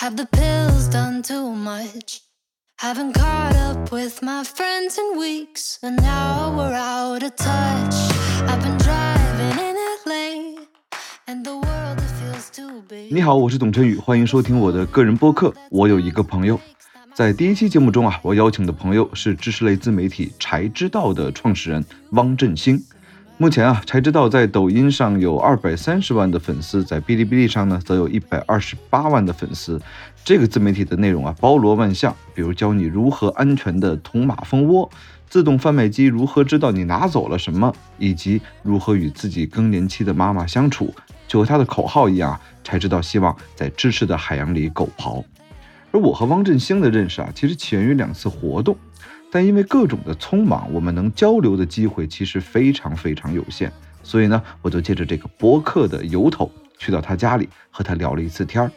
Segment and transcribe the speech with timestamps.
[0.00, 2.20] Have the pills done too much?
[2.76, 7.96] Haven't caught up with my friends in weeks, and now we're out of touch.
[8.46, 9.74] I've been driving in
[10.06, 10.66] LA,
[11.26, 13.12] and the world it feels too big.
[13.12, 15.52] 你好，我是董晨宇，欢迎收听我的个人播客。
[15.68, 16.60] 我有一个朋友，
[17.12, 22.80] 在第一期节目中啊，我邀请的朋友是知识类自媒体柴知道的创始人汪振兴。
[23.40, 29.80] 目前啊，柴知道在抖音上有二百三十万的粉丝，在哔哩哔哩上呢，则有一百二十八万的粉丝。
[30.24, 34.90] 这个自媒体的内容啊，包罗万象，比如教你如何安全的捅马蜂窝，
[35.28, 40.92] 自动贩卖机如何知道你拿走了什么，以及如何与自己更年期的妈妈相处。
[41.28, 45.22] 就和他的口号一样啊，柴知道希望在知识的海洋里狗刨。
[45.92, 48.76] 而我和汪振兴的认识啊，其实起源于两次活动。
[49.30, 53.70] 但因为各种的匆忙，我们能交流的机会其实非常非常有限，
[54.02, 58.70] 所以呢，我就借着这个播客的由头，去到他家里和他聊了一次天儿。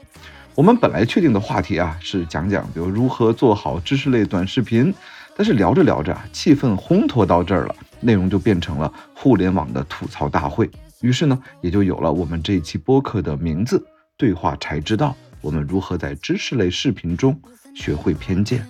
[0.53, 4.93] 我们本来确定的话题啊，是讲讲比如如何做好知识类短视频，
[5.35, 10.70] 但是聊着聊着啊，气氛烘托到这儿了，内容就变成了互联网的吐槽大会。
[10.99, 13.81] 于是呢，也就有了我们这一期播客的名字
[14.17, 17.39] “对话才知道”，我们如何在知识类视频中
[17.73, 18.67] 学会偏见。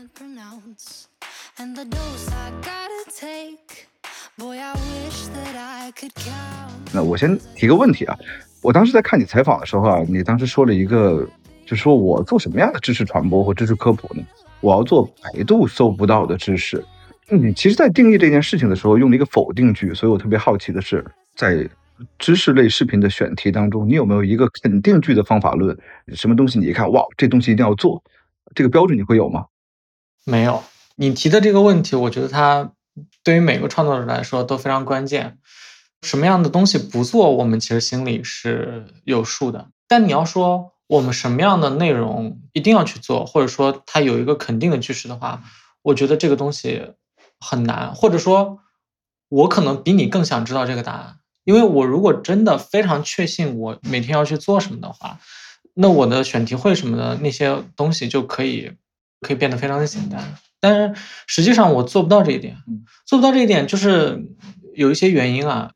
[1.62, 3.86] And the dose I gotta take.
[4.36, 6.92] Boy, I wish that I could count.
[6.92, 8.18] 那我先提个问题啊，
[8.64, 11.28] 我当时在看你采访的时候啊，你当时说了一个，
[11.64, 14.24] 就说我做什么样的知识传播或知识科普呢？
[14.60, 16.84] 我要做百度搜不到的知识。
[17.28, 21.70] 你其实，在定义这件事情的时候，用了一个否定句，所以我特别好奇的是，在
[22.18, 25.78] 知识类视频的选题当中，你有没有一个肯定句的方法论？
[26.16, 28.04] 什么东西你一看，哇，这东西一定要做，
[28.56, 29.46] 这个标准你会有吗？
[30.26, 30.64] 没有，
[31.02, 32.74] 你提的这个问题，我觉得它
[33.24, 35.40] 对于每个创作者来说都非常关键。
[36.04, 39.70] 什么样的东西不做，我们其实心里是有数的。
[39.88, 45.42] 但你要说我们什么样的内容一定要去做，或者说它有一个肯定的句式的话，
[45.82, 46.94] 我觉得这个东西
[47.40, 48.60] 很难，或者说，
[49.28, 51.18] 我可能比你更想知道这个答案。
[51.46, 55.20] 因为我如果真的非常确信我每天要去做什么的话，
[55.74, 58.74] 那我的选题会什么的那些东西就可以
[59.20, 60.38] 可以变得非常的简单。
[60.62, 64.24] 但是实际上我做不到这一点嗯，做不到这一点就是
[64.74, 65.74] 有一些原因啊。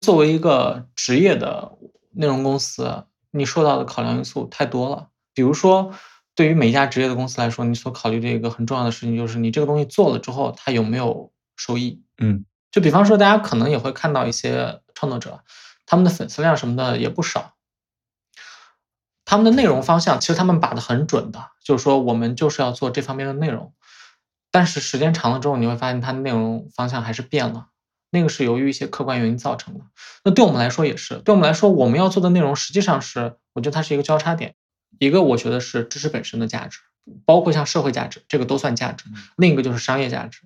[0.00, 1.78] 作为一个职业的
[2.10, 5.08] 内容公司，你受到的考量因素太多了。
[5.32, 5.94] 比如说，
[6.34, 12.02] 对于每一家职业的公司来说，你所考虑的一个很重要的事情就是你这个东西做了之后，它有没有收益。
[12.18, 15.44] 嗯，就比方说，大家可能也会看到一些创作者，
[15.86, 17.54] 他们的粉丝量什么的也不少。
[19.24, 23.72] 他们的内容方向其实他们把的很准的，就是说我们就是要做这方面的内容，
[24.52, 27.66] 但是时间长了之后，你会发现它的内容方向还是变了。
[28.10, 29.80] 那个是由于一些客观原因造成的。
[30.22, 34.54] 那对我们来说也是，对我们来说，我们要做的内容实际上是，我觉得它是一个交叉点。
[34.98, 36.78] 一个我觉得是知识本身的价值，
[37.24, 40.42] 包括像社会价值，这个都算价值；另一个就是商业价值。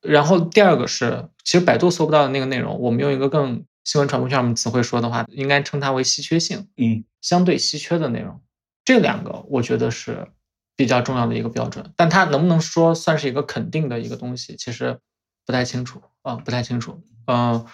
[0.00, 8.40] 然后第二个是，其实百度搜不到的那个内容，我们用一个更新闻传播学上面词汇说的话，应该称它为稀缺性，嗯，相对稀缺的内容。
[8.84, 10.28] 这两个我觉得是
[10.78, 15.00] 比较重要的一个标准，但它能不能说算是一个肯定的一个东西，其实
[15.44, 17.02] 不太清楚啊、不太清楚。
[17.26, 17.66] 嗯、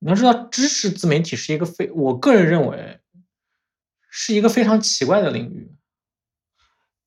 [0.00, 2.98] 你要知道，知识自媒体是一个非，我个人认为
[4.10, 5.72] 是一个非常奇怪的领域。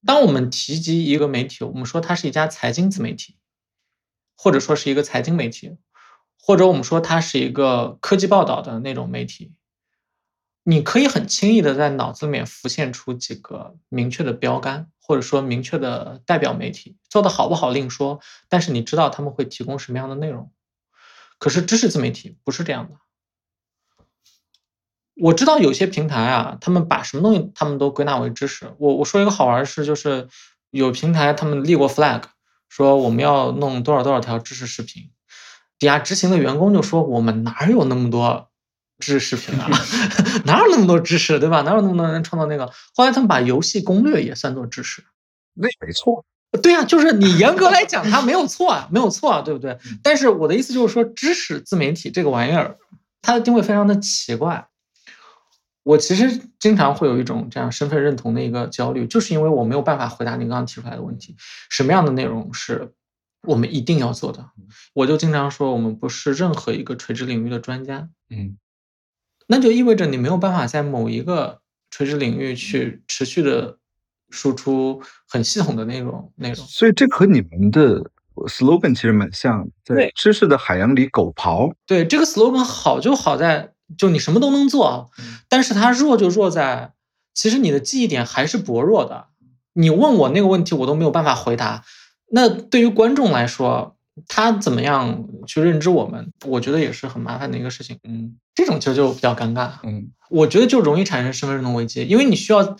[0.05, 3.35] 当我们提及一个媒体，我们说它是一家财经自媒体，
[4.37, 5.75] 或者说是一个财经媒体，
[6.39, 9.51] 或者我们说它是一个科技报道的那种媒体，
[10.63, 20.49] 你可以很轻易的在脑子里面浮现出几个明确的标杆，或者说明确的代表媒体，做的好不好另说，但是你知道他们会提供什么样的内容。
[21.37, 22.95] 可是知识自媒体不是这样的。
[25.15, 28.73] 我知道有些平台啊，他们把什么东西他们都归纳为知识。
[28.79, 30.29] 我我说一个好玩的事，就是
[30.71, 32.23] 有平台他们立过 flag，
[32.69, 35.11] 说我们要弄多少多少条知识视频，
[35.77, 38.49] 底下执行的员工就说我们哪有那么多
[38.99, 39.69] 知识视频啊，
[40.45, 41.61] 哪有那么多知识，对吧？
[41.63, 42.67] 哪有那么多人创造那个？
[42.95, 45.03] 后来他们把游戏攻略也算作知识。
[45.53, 46.25] 那也没错。
[46.61, 49.77] 对呀、就是你严格来 讲，它没有错啊，没有错啊，对不对？
[50.03, 52.77] 但是我的意思就是说，知识自媒体这个玩意儿，
[53.21, 54.67] 它的定位非常的奇怪。
[55.83, 61.35] 我其实经常会有一种这样身份认同的一个焦虑，就是因为我没有办法回答您刚刚提出来的问题：
[61.69, 62.93] 什么样的内容是
[63.47, 64.45] 我们一定要做的？
[64.93, 68.57] 我就经常说，我们不是任何一个垂直领域的专家，嗯，
[69.47, 71.59] 那就意味着你没有办法在某一个
[71.91, 73.77] 垂直领域去持续的
[74.29, 76.65] 输出很系统的内容内容。
[76.65, 78.03] 所以这和你们的
[78.47, 81.73] slogan 其实蛮像，在对知识的海洋里狗刨。
[81.85, 85.11] 对这个 slogan 好就好在，就你什么都能做，
[85.47, 86.93] 但是它弱就弱在，
[87.33, 89.27] 其实你的记忆点还是薄弱的。
[89.73, 91.83] 你问我那个问题，我都没有办法回答。
[92.31, 93.92] 那对于观众来说，
[94.27, 96.31] 他怎么样去认知我们？
[96.45, 97.97] 我觉得也是很麻烦的一个事情。
[98.03, 99.71] 嗯这种其实就比较尴尬。
[99.83, 102.77] 嗯我觉得就容易产生身份认同危机，因为你需要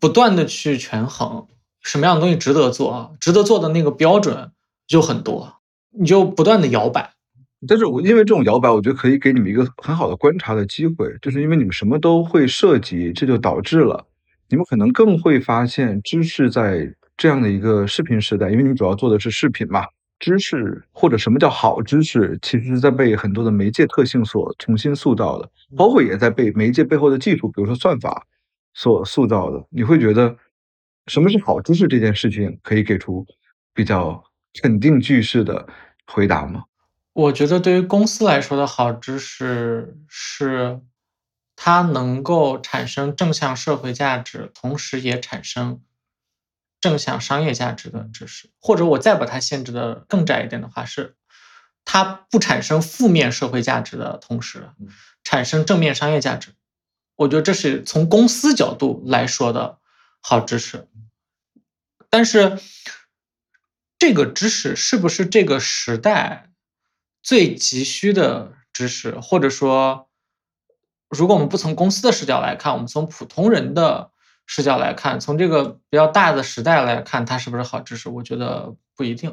[0.00, 1.46] 不断的去权衡
[1.82, 4.50] 什么样的东西值得做，值得做的那个标准
[4.86, 5.54] 就很多，
[5.90, 7.12] 你就不断的摇摆。
[7.68, 14.04] 但是我因为这种摇摆，我觉得可以给你们一个很好的观察的机会，就是因为你们什么都会涉及，这就导致了
[14.48, 19.86] 你们可能更会发现知识在这样的一个视频时代，因为你们主要做的是视频嘛，
[20.22, 28.24] 知识或者什么叫好知识，其实是在被很多的媒介特性所重新塑造的，包括也在被媒介背后的技术，比如说算法
[28.72, 29.66] 所塑造的。
[29.70, 30.36] 你会觉得
[31.08, 33.26] 什么是好知识这件事情，可以给出
[33.74, 34.22] 比较
[34.62, 35.66] 肯定句式的
[36.06, 36.62] 回答吗？
[37.14, 40.80] 我觉得对于公司来说的好知识是，
[41.56, 45.80] 它能够产生正向社会价值，同时也产生
[46.82, 48.50] 正向商业价值的知识。
[48.60, 51.16] 或者我再把它限制的更窄一点的话，是
[51.86, 54.68] 它不产生负面社会价值的同时，
[55.24, 56.54] 产生正面商业价值。
[57.16, 59.78] 我觉得这是从公司角度来说的
[60.20, 60.88] 好知识。
[62.10, 62.58] 但是，
[63.98, 66.50] 这个知识是不是这个时代？
[67.22, 70.08] 最急需的知识，或者说，
[71.08, 74.11] 如果我们不从公司的视角来看，我们从普通人的
[74.46, 78.08] 视角来看，从这个比较大的时代来看，它是不是好知识？
[78.08, 79.30] 我觉得不一定。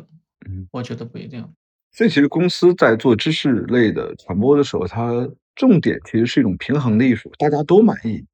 [0.49, 1.45] 嗯，我觉得不一定。
[1.91, 8.25] 所以，其实公司在做知识类的传播的时候，它重点其实是一种平衡的艺术，大家都满意。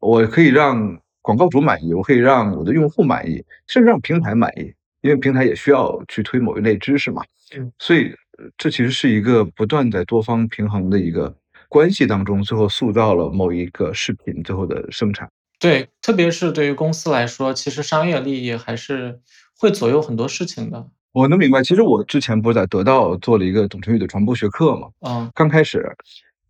[0.00, 7.22] 我可以让广告主满意，我可以让我的用户满意，甚至让平台满意，因为平台也需要去推某一类知识嘛。
[7.56, 8.14] 嗯，所以。
[8.56, 11.36] 这其实是一个不断在多方平衡的一个
[11.68, 15.28] 关系当中，最后塑造了某一个视频最后的生产。
[15.58, 19.20] 对，特别是对于公司来说，其实商业利益还是
[19.58, 20.86] 会左右很多事情的。
[21.12, 24.88] 我能明白，其实我之前不是在得到做了一个董成宇的传播学课嘛？
[25.00, 25.90] 嗯，刚开始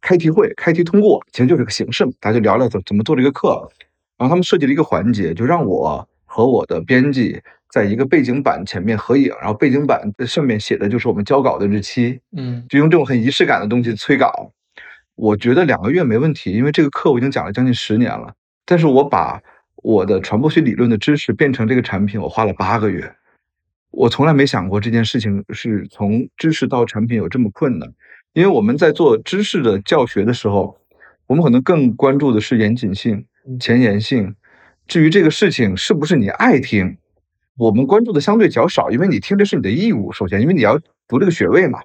[0.01, 3.67] 开题会、开题通过，其实就是个形式嘛，大家就聊聊怎怎么做这个课。
[4.19, 7.41] 然后他们设计了一个环节，就让我和我的编辑。
[7.71, 14.51] 在一个背景板前面合影，然后背景板上面写的就是我们交稿的日期，嗯，就用这种很仪式感的东西催稿。
[15.17, 18.33] 我觉得两个月没问题，因为这个课我已经讲了将近十年了。
[18.71, 19.41] 但是我把
[19.77, 23.15] 我的传播学理论的知识变成这个产品，我花了八个月。
[23.91, 27.91] 我从来没想过这件事情是从知识到产品有这么困难，
[28.35, 30.77] 因为我们在做知识的教学的时候，
[31.27, 33.25] 我们可能更关注的是严谨性、
[33.59, 34.35] 前沿性。
[34.87, 36.99] 至于这个事情是不是你爱听？
[37.57, 40.13] 我们关注的相对较少，因为你听这是你的义务。
[40.13, 40.79] 首先，因为你要
[41.09, 41.81] 读这个学位嘛。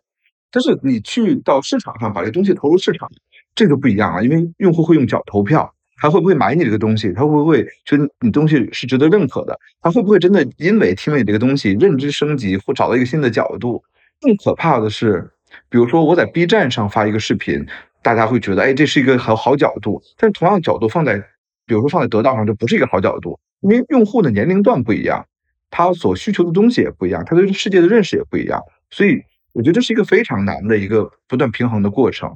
[0.51, 3.09] 但是你去到市场上把这东西投入市场，
[3.55, 4.23] 这就不一样了。
[4.23, 7.13] 因为用户会用脚投票，他会不会买你这个东西？
[7.13, 9.57] 他会不会觉得你东西是值得认可的？
[9.81, 13.81] 他会不会真的因为听了你这个东西认知升级或找到一个新的角度？
[14.19, 15.31] 更可怕的是，
[15.69, 17.65] 比如说我在 B 站上发一个视频，
[18.01, 21.17] 大家会觉得哎这是一个好好角度，但是同样角度放在
[21.65, 25.25] 比如说放在得到上就不是一个好角度，因为用户的年龄段不一样。
[25.71, 28.61] 他所需求的东西也不一样，他对世界的认识也不一样，
[28.91, 29.23] 所以
[29.53, 32.35] 我觉得这是一个非常难的一个不断平衡的过程。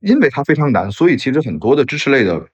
[0.00, 2.46] 因为它非常难，所以其实很多的知识类的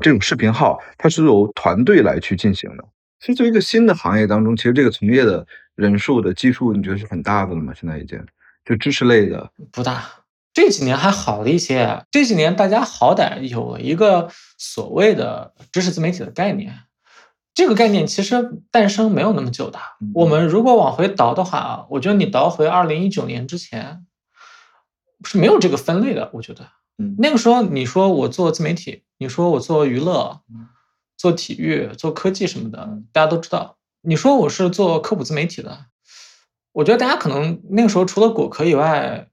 [0.00, 2.84] 这种视频号，它是由团队来去进行的。
[3.20, 7.72] 其实，作为一个新的行业当中，其实这个从业的人数的基数，你觉得是很大的了吗？
[7.74, 8.18] 现在已经
[8.64, 10.04] 就知识类的不大。
[10.52, 16.80] 这几年还好了一些，这几年大家好歹有了一个所谓的知识自媒体的概念。
[17.54, 19.78] 这个概念其实诞生没有那么久的。
[20.12, 24.04] 我们如果往回倒的话，我觉得你倒回二零一九年之前，
[25.24, 26.30] 是没有这个分类的。
[26.34, 30.40] 我觉得，嗯，那个时候你说我做自媒体，你说我做娱乐、
[31.16, 33.76] 做体育、做科技什么的，大家都知道。
[34.02, 35.86] 你说我是做科普自媒体的，
[36.72, 39.28] 我觉得大家可能那个时候除了果壳以外，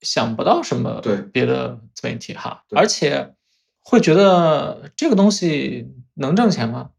[0.00, 3.34] 想不到什么对别的自媒体哈，而且
[3.80, 6.90] 会觉得这个东西能挣钱吗？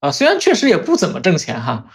[0.00, 1.90] 啊，虽然确实也不怎么挣钱哈，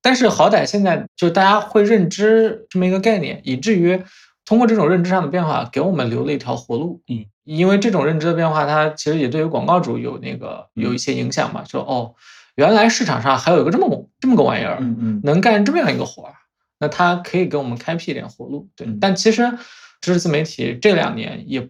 [0.00, 4.02] 但是好歹现在就大家会认知这么一个概念，以至于
[4.48, 7.02] 通过这种认知上的变化，给我们留了一条活路。
[7.08, 12.14] 嗯，因为这种认知的变化，它其实也对于广告主有那个有一些影响嘛，说哦，
[12.54, 16.34] 原来市场上还有一个这么这么个玩意儿，嗯能干这么样一个活儿，
[16.78, 18.66] 那它可以给我们开辟一点活路。
[18.74, 19.42] 对，嗯但其实
[20.00, 21.68] 知识自媒体这两年也，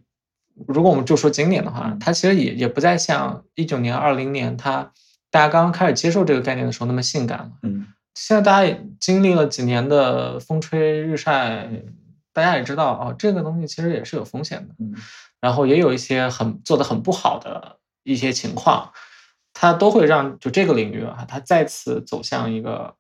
[0.69, 4.93] 如果我们就说今年的话，它其实也也不再像一九年、二零年它。
[5.31, 7.51] 大家刚刚开始接受这个概念的时候，那么性感了。
[7.63, 11.69] 嗯，现在大家也经历了几年的风吹日晒，
[12.39, 14.75] 大家也知道哦，这个东西其实也是有风险的。
[14.79, 14.95] 嗯，
[15.41, 18.93] 然后也有一些很做的很不好的一些情况，
[19.53, 22.95] 它都会让就这个领域啊，它再次走向一个，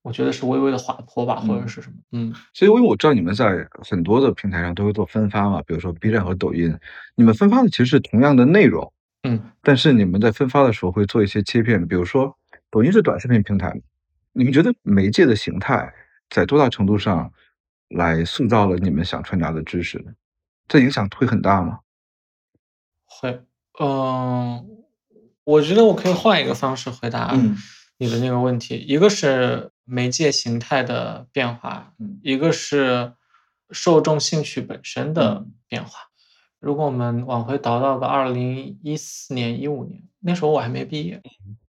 [0.00, 6.74] 我觉得是微微的滑坡吧，或者是什么，嗯，所以因为我知道你们在很多的平台上都会做分发嘛，比如说 B 站和抖音，
[7.14, 8.90] 你们分发的其实是同样的内容，
[9.24, 12.34] 嗯，但是你们在分发的时候会做一些切片，比如说
[12.70, 13.78] 抖音是短视频平台，
[14.32, 15.92] 你们觉得媒介的形态
[16.30, 17.30] 在多大程度上
[17.88, 20.12] 来塑造了你们想传达的知识呢？
[20.68, 21.80] 这影响会很大吗？
[23.04, 23.40] 会，
[23.80, 24.66] 嗯，
[25.44, 27.56] 我觉得我可以换一个方式回答嗯
[27.98, 33.14] 你的那个问题，一个是媒介形态的变化，嗯一个是
[33.70, 36.00] 受众兴趣本身的嗯变化。
[36.58, 41.22] 如果我们往回倒到个二零一四年、一五年，那时候我还没毕业。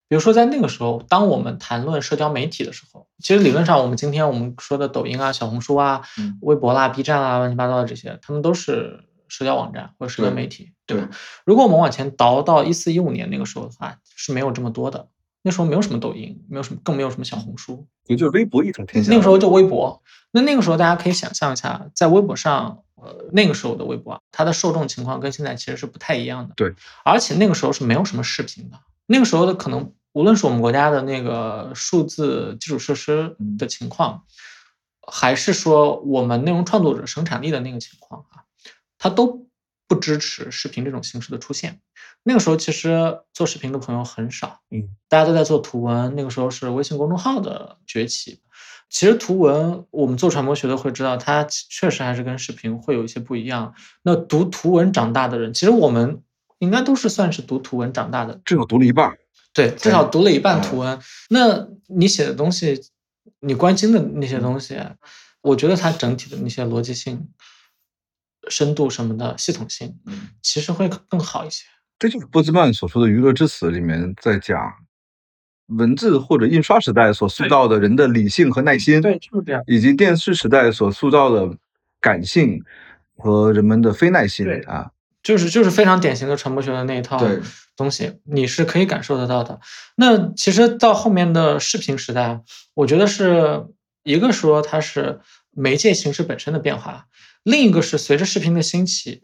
[0.10, 11.10] 比如说，在那个时候，当我们谈论社交媒体的时候，其实理论上，我们今天我们说的抖音啊、小红书啊、嗯微博啦、B 站啊，乱七八糟的这些，他们都是社交网站或者社交媒体，对吧？
[11.46, 15.08] 如果我们往前倒到一四一五年那个时候的话，是没有这么多的。
[15.42, 19.10] 那时候没有什么抖音，没有什么，更没有什么小红书，也就是微博一统天下。
[19.10, 20.02] 那个时候就微博。
[20.32, 26.54] 那那个时候大家可以想象一下，在微博上，呃，那个时候的微博啊，它的受众情况跟现在其实是不太一样的。
[26.58, 26.74] 对，
[27.06, 28.78] 而且那个时候是没有什么视频的。
[29.06, 34.26] 那个时候的可能，无论是我们国家的那个数字基础设施的情况，
[35.08, 38.44] 还是说我们内容创作者生产力的那个情况啊，
[38.98, 39.48] 它都
[39.88, 41.80] 不支持视频这种形式的出现。
[42.24, 46.14] 那个时候其实做视频的朋友很少，嗯，大家都在做图文。
[46.18, 48.42] 那个时候是微信公众号的崛起。
[48.90, 53.74] 其实图文，我们做传播学的会知道，它确实还是跟视频会有一些不一样。
[54.04, 56.22] 那读图文长大的人，其实我们
[56.58, 59.18] 应该都是算是读图文长大的，至少读了一半儿。
[59.54, 61.00] 对，至少读了一半嗯图文。
[61.30, 62.80] 那你写的东西，
[63.40, 64.78] 你关心的那些东西，
[65.42, 67.30] 我觉得它整体的那些逻辑性、
[68.48, 71.66] 深度什么的系统性，嗯，其实会更好一些。
[71.98, 74.72] 这就是波兹曼所说的《娱乐至死》里面在讲
[75.68, 79.62] 文字或者印刷时代所塑造的人的理性和耐心，对，就是这样。
[79.68, 81.58] 以及电视时代所塑造的
[82.00, 82.64] 感性
[83.18, 84.92] 和人们的非耐心对啊。
[85.30, 87.24] 就是就是非常典型的传播学的那一套
[87.78, 89.60] 东西，你是可以感受得到的。
[89.96, 92.42] 那其实到后面的视频时代，
[92.74, 93.68] 我觉得是
[94.02, 95.20] 一个说它是
[95.52, 97.06] 媒介形式本身的变化，
[97.44, 99.22] 另一个是随着视频的兴起，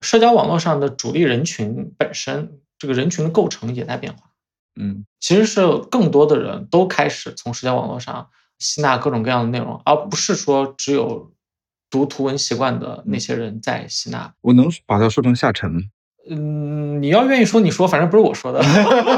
[0.00, 4.30] 社交网络上的主力人群本身这个人群的构成也在变化。
[4.74, 11.32] 嗯其实是更多的人都开始从社交网络上吸纳各种各样的内容，而不是说只有
[11.94, 14.34] 读图文习惯的那些人在吸纳。
[14.40, 15.80] 我能把它说成下沉吗？
[16.28, 18.60] 嗯，你要愿意说你说，反正不是我说的，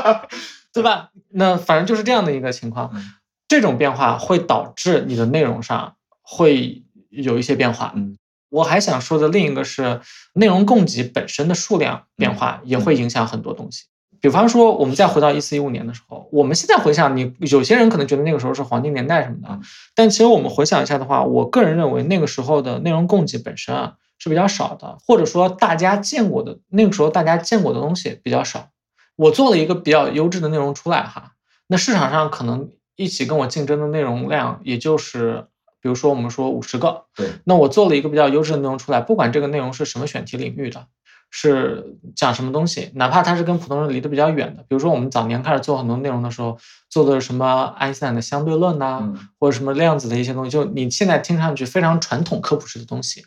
[0.74, 1.10] 对吧？
[1.30, 2.90] 那反正就是这样的一个情况。
[2.94, 3.02] 嗯
[3.48, 7.92] 这种变化会导致你的内容上会有一些变化。
[7.94, 8.18] 嗯
[8.48, 10.00] 我还想说的另一个是，
[10.34, 13.84] 内容供给本身的数量变化嗯也会影响很多东西。
[14.20, 19.60] 比方说，我们再回到一四一五年的时候，我们现在回想，你有些人可能觉得那个时候是黄金年代什么的嗯，
[19.94, 28.68] 但其实我们回想一下的话，我个人认为那个时候的内容供给本身啊是比较少的，或者说大家见过的那个时候大家见过的东西比较少。
[29.16, 31.32] 我做了一个比较优质的内容出来哈，
[31.66, 35.46] 那市场上可能一起跟我竞争的内容量，也就是
[35.80, 40.86] 比如说我们说五十个，对，那我做了一个比较优质的内容出来，不管这个内容是什么选题领域的，
[41.30, 53.26] 是讲什么东西，哪怕它是跟普通人离得比较远的，比如说我们早年开始做很多内容的时候，做的什么爱因斯坦的相对论呐、嗯或者什么量子的一些东西，就你现在听上去非常传统科普式的东西，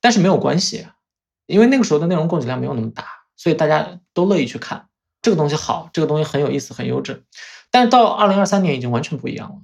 [0.00, 0.86] 但是没有关系，
[1.46, 3.04] 因为那个时候的内容供给量没有那么大，
[3.36, 4.88] 所以大家都乐意去看
[5.22, 7.22] 这个东西好，这个东西很有意思，很优质。
[7.70, 9.56] 但是到二零二三年已经完全不一样了，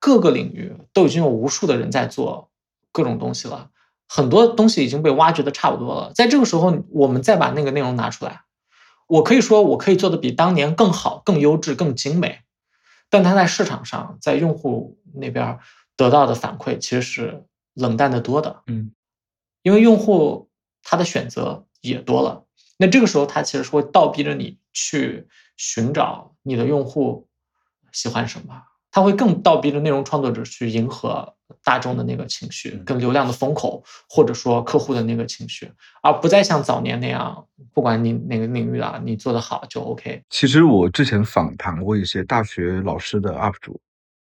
[0.00, 2.50] 各个领域都已经有无数的人在做
[2.92, 3.70] 各种东西了，
[4.08, 6.12] 很多东西已经被挖掘的差不多了。
[6.14, 8.42] 在这个时候，我们再把那个内容拿出来，
[9.06, 12.40] 我可以说我可以做的比当年更好、更优质、更精美，
[13.10, 15.60] 但它在市场上，在用户那边儿
[15.96, 17.44] 得到的反馈其实是
[17.74, 18.62] 冷淡的多的。
[18.66, 18.92] 嗯，
[19.62, 20.50] 因为用户
[20.82, 22.44] 他的选择也多了，
[22.78, 27.28] 那这个时候他其实是会倒逼着你去寻找你的用户
[27.92, 28.62] 喜欢什么，
[28.96, 35.70] 他会更倒逼着内容创作者去迎合大众的那个情绪，跟流量的风口，或者说客户的那个情绪，
[36.02, 40.22] 而不再像早年那样，不管你哪个领域啊，你做得好就 OK。
[40.30, 43.78] 其实我之前访谈过一些大学老师的 UP 主，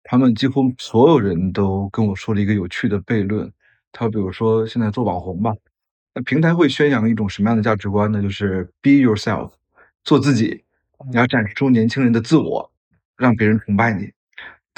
[0.02, 3.48] 他们几乎所有人都跟我说了一个有趣的悖论。
[3.92, 5.52] 他比如说现在做网红吧，
[6.14, 8.20] 那平台会宣扬一种什么样的价值观呢？
[8.20, 9.52] 就是 be yourself，
[10.02, 10.64] 做自己，
[11.08, 12.72] 你要展示出年轻人的自我，
[13.16, 14.10] 让别人崇拜你。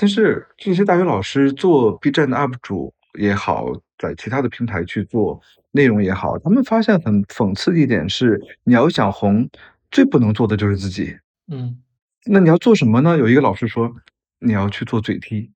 [0.00, 3.66] 但是这些大学老师做 B 站的 UP 主也好，
[3.98, 5.38] 在其他的平台去做
[5.72, 9.46] 内容也好，他们发现很讽刺的一点是，你要想红，
[9.90, 11.18] 最不能做的就是自己。
[11.52, 11.76] 嗯
[12.24, 13.18] 那你要做什么呢？
[13.18, 13.94] 有一个老师说，
[14.38, 15.50] 你要去做嘴替，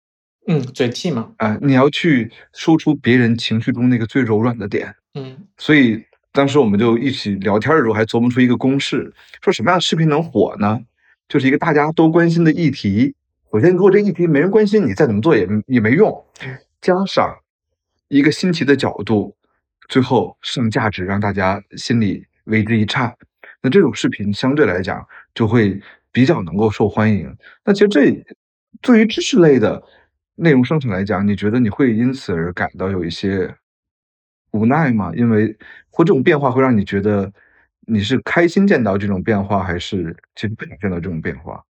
[0.47, 4.93] 嗯，嘴替嘛，啊、你要去说出别人情绪中那个最柔软的点。
[5.13, 10.81] 嗯所以当时我们就一起聊天的时候，还琢磨出一个公式，说什么样的视频能火呢？
[11.29, 13.15] 就是一个大家都关心的议题。
[13.53, 16.25] 首先，如果这议题没人关心，你再怎么做也也没用。
[16.81, 17.37] 加上
[18.07, 19.37] 一个新奇的角度，
[19.87, 23.15] 最后上价值，让大家心里为之一颤。
[23.61, 25.79] 那这种视频相对来讲就会
[26.11, 27.31] 比较能够受欢迎。
[27.63, 28.25] 那其实这
[28.81, 29.83] 对于知识类的
[30.33, 33.55] 内容生产来讲，你觉得你会因此而感到有一些
[34.49, 35.11] 无奈吗？
[35.15, 35.55] 因为
[35.91, 37.31] 或这种变化会让你觉得
[37.81, 41.63] 你是开心见到这种变化，还是其实不想见到这种变化？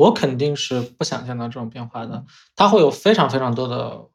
[0.00, 2.24] 我肯定是不想见到这种变化的，
[2.56, 4.06] 他会有非常非常多的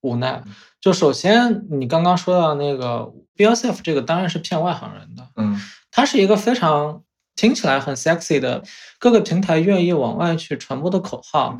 [0.00, 0.44] 无奈。
[0.80, 7.02] 就首先你刚刚说到那个 be yourself 这个当然是骗外行人的，嗯它是一个非常
[7.34, 8.62] 听起来很 sexy 的，
[9.00, 11.58] 各个平台愿意往外去传播的口号。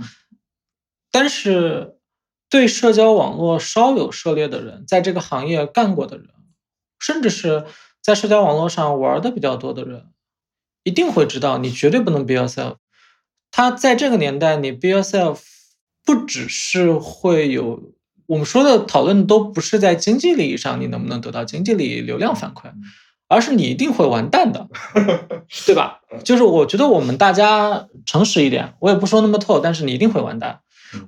[1.11, 1.97] 但是
[2.49, 6.29] 对社交网络稍有涉猎的人，在这个行业干过的人，
[7.01, 7.67] 甚至是
[8.01, 10.07] 在社交网络上玩的比较多的人，
[10.85, 12.77] 一定会知道你绝对不能 be yourself。
[13.52, 15.38] 他在这个年代，你 be yourself
[16.04, 17.80] 不只是会有
[18.26, 22.73] 我们说的讨论都不是在经济利益上你能不能得到经济利益、流量反馈，
[23.28, 24.68] 而是你一定会完蛋的，
[25.66, 26.00] 对吧？
[26.25, 30.61] 就是我觉得我们大家诚实一点，我也不说那么透，但是你一定会完蛋。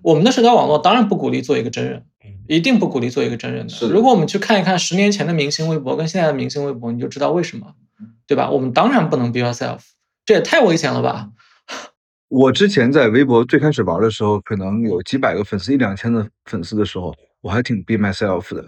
[0.03, 2.05] 我们的社交网络当然不鼓励做一个真人，
[2.47, 3.75] 一定不鼓励做一个真人的。
[3.81, 7.75] 的如果我们去看一看十年前的明星微博跟现在的明星微博，你就知道为什么，
[8.27, 8.51] 对吧？
[8.51, 9.79] 我们当然不能 be yourself，
[10.27, 11.31] 这也太危险了吧？
[12.29, 18.65] 我之前在微博最开始玩的时候，可能有几百个粉丝、一两千的粉丝的时候，我还挺 be myself 的。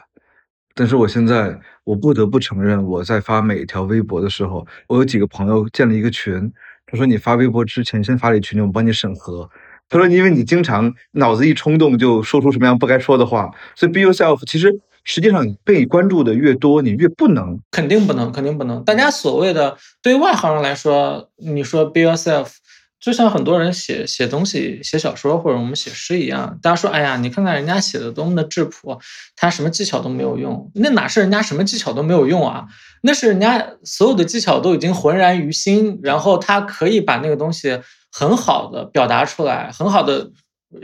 [0.75, 6.53] 但是我现在，我不得不承认，我在发每一条微博的时候，我有几个朋友建了一个群，
[6.87, 9.49] 他说你发微博之前先发了一群，我帮你审核。
[9.89, 18.85] 他说因为你经常脑子一冲动就说出什么样不该说的话，所以 be yourself 其实实际上被关注的越多，你越不能肯定不能，肯定不能。
[18.85, 22.49] 大家所谓的对于外行人来说，你说 be yourself，
[23.07, 28.99] 就像很多人写写东西、写小说或者我们写诗一样，大家说，哎呀，你看看人家写的多么的质朴，
[29.37, 32.67] 他什么技巧都没有用，那哪是人家什么技巧都没有用啊？
[33.03, 40.33] 那是人家所有的技巧都已经浑然于心，然后他可以把那个东西很好的表达出来，很好的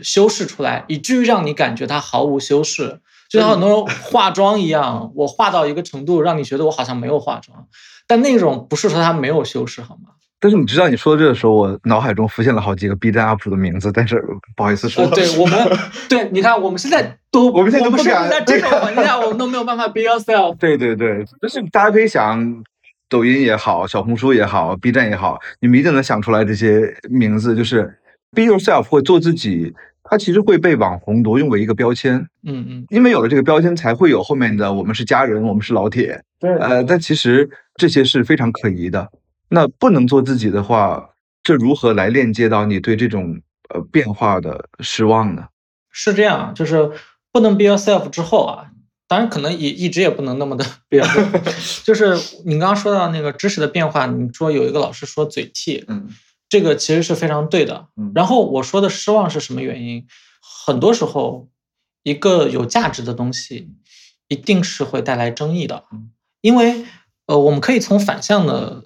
[0.01, 3.01] 修饰出来，以至于让你感觉他毫无修饰。
[3.29, 7.67] 就像很多人化妆一样，我化到一个程度，让你觉得我好像没有化妆，
[8.07, 10.11] 但那种不是说他没有修饰，好吗？
[10.43, 14.21] 但是你知道你说这个时候，我脑海中浮现了好几个 B 站 UP 主的名字，但是
[14.57, 15.05] 不好意思说。
[15.05, 15.79] 呃，对 我们，
[16.09, 20.57] 对，你看我们现在都，我们现在都不甚至敢在这种环境下，我们都没有办法 be yourself。
[20.59, 22.65] 对对对，就是大家可以想，
[23.09, 27.85] 抖音也好，小红书也好，B 站也好，你们一定能想出来这些名字，就是
[28.35, 39.09] be yourself 或做自己，它其实会被网红挪用为一个标签，嗯嗯，因为有了这个标签，才会有后面的我们是家人，我们是老铁，对呃，但其实这些是非常可疑的。
[39.55, 41.11] 那不能做自己的话，
[41.43, 45.49] 这如何来链接到你对这种呃变化的失望呢？
[45.91, 46.91] 是这样，就是
[47.31, 48.71] 不能 be yourself 之后啊，
[49.07, 51.85] 当然可能也一直也不能那么的 be yourself。
[51.85, 56.09] 就是你刚刚说到那个知识的变化，你说有一个老师说嘴替，嗯
[56.49, 57.89] 这个其实是非常对的。
[57.97, 60.07] 嗯然后我说的失望是什么原因？
[60.67, 61.49] 很多时候，
[62.03, 63.69] 一个有价值的东西，
[64.29, 66.11] 一定是会带来争议的嗯，
[66.41, 66.87] 因为
[67.27, 68.83] 呃，我们可以从反向的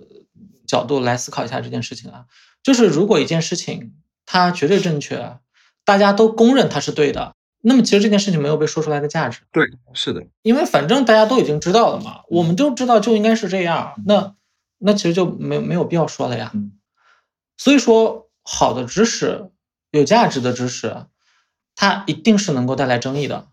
[0.66, 2.26] 角度来思考一下这件事情啊，
[2.62, 5.38] 就是如果一件事情它绝对正确，
[5.84, 9.40] 大家都公认它是对的，那么其实这件事情没有被说出来的价值。
[9.52, 14.34] 对，是的，因为反正大家都已经知道了嘛，我们就知道就应该是这样，那
[14.78, 16.50] 那其实就没没有必要说了呀。
[16.54, 16.72] 嗯
[17.58, 19.50] 所以说，好的知识、
[19.90, 21.06] 有价值的知识，
[21.74, 23.48] 它一定是能够带来争议的，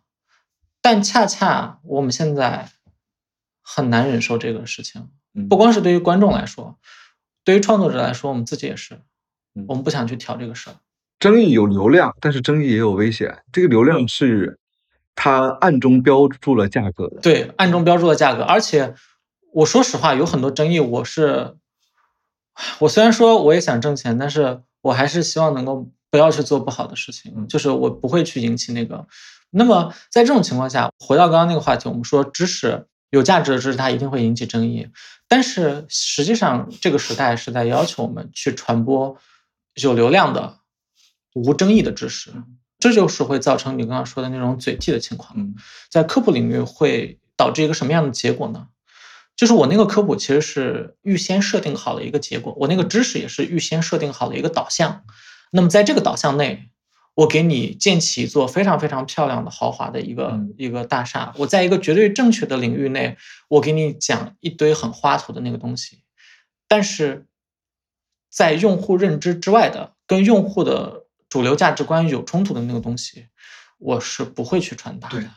[0.81, 2.69] 但恰恰我们现在
[3.61, 6.77] 很难忍受这个事情，嗯不光是对于观众来说，
[7.43, 8.95] 对于创作者来说，我们自己也是
[9.55, 10.75] 嗯，我们不想去挑这个事儿。
[11.19, 13.43] 争议有流量，但是争议也有危险。
[13.51, 14.59] 这个流量是
[15.15, 17.21] 它暗中标注了价格的。
[17.21, 18.93] 对，暗中标注了价格，而且
[19.53, 21.55] 我说实话，有很多争议，我是，
[22.79, 29.07] 我虽然说我也想挣钱，但是我还是希望能够不要去做不好的事情，嗯就是我不会去引起那个。
[29.51, 34.87] 那么在这种情况下，回到刚刚那个话题，我们说知识有价值的知识，它一定会引起争议，
[35.27, 39.15] 但是实际上这个时代是在要求我们去传播
[39.75, 40.57] 有流量的、
[41.35, 42.33] 无争议的知识。
[42.79, 45.31] 这就是会造成你刚刚说的那种嘴替的情况。
[45.37, 45.53] 嗯
[45.91, 48.67] 在科普领域会导致一个什么样的结果呢？
[49.35, 55.03] 就是我那个科普其实是预先设定好了一个结果，我那个知识也是预先设定好了一个导向。
[55.51, 56.71] 那么在这个导向内，
[57.15, 60.53] 我给你建起一座非常非常漂亮的豪华的一个、嗯。
[60.57, 63.17] 一个大厦，我在一个绝对正确的领域内，
[63.49, 65.99] 我给你讲一堆很花头的那个东西，
[66.67, 67.25] 但是
[68.29, 73.27] 在用户认知之外的，跟用户的主流价值观有冲突的那个东西，
[73.77, 75.29] 我是不会去传达对的，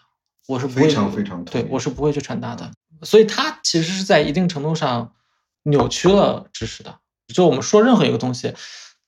[0.46, 2.70] 我是不会非常非常对我是不会去传达的，
[3.02, 5.12] 所以它其实是在一定程度上
[5.64, 7.00] 扭曲了知识的。
[7.34, 8.54] 就我们说任何一个东西，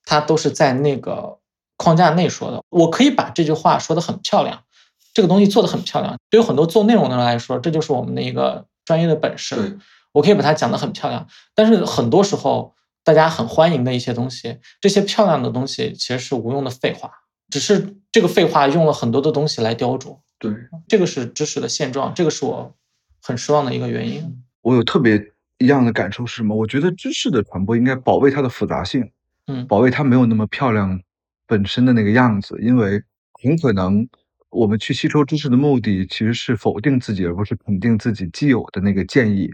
[0.04, 1.37] 它都是在那个
[1.78, 2.62] 框架内说的。
[2.68, 4.62] 我可以把这句话说的很漂亮，
[5.14, 6.18] 这个东西做的很漂亮。
[6.28, 9.56] 对于很多做内容的人来说，这就是我们的一个专业的本事。
[9.56, 9.78] 对
[10.12, 17.10] 我可以把它讲得很漂亮，但是很多时候大家很欢迎的一些东西，这些漂亮的东西其实是无用的废话，
[17.50, 20.18] 只是这个废话用了很多的东西来雕琢。
[20.38, 20.50] 对，
[20.88, 22.74] 这个是知识的现状，这个是我
[23.22, 24.42] 很失望的一个原因。
[24.62, 25.22] 我有特别
[25.58, 26.56] 一样的感受是什么？
[26.56, 29.10] 我觉得知识的传播应该保卫它的复杂性，
[29.46, 31.00] 嗯保卫它没有那么漂亮
[31.48, 33.02] 本身的那个样子，因为
[33.42, 34.06] 很可能
[34.50, 39.50] 我们去吸收知识的目的其实是否定自己，而不是肯定自己既有的那个建议。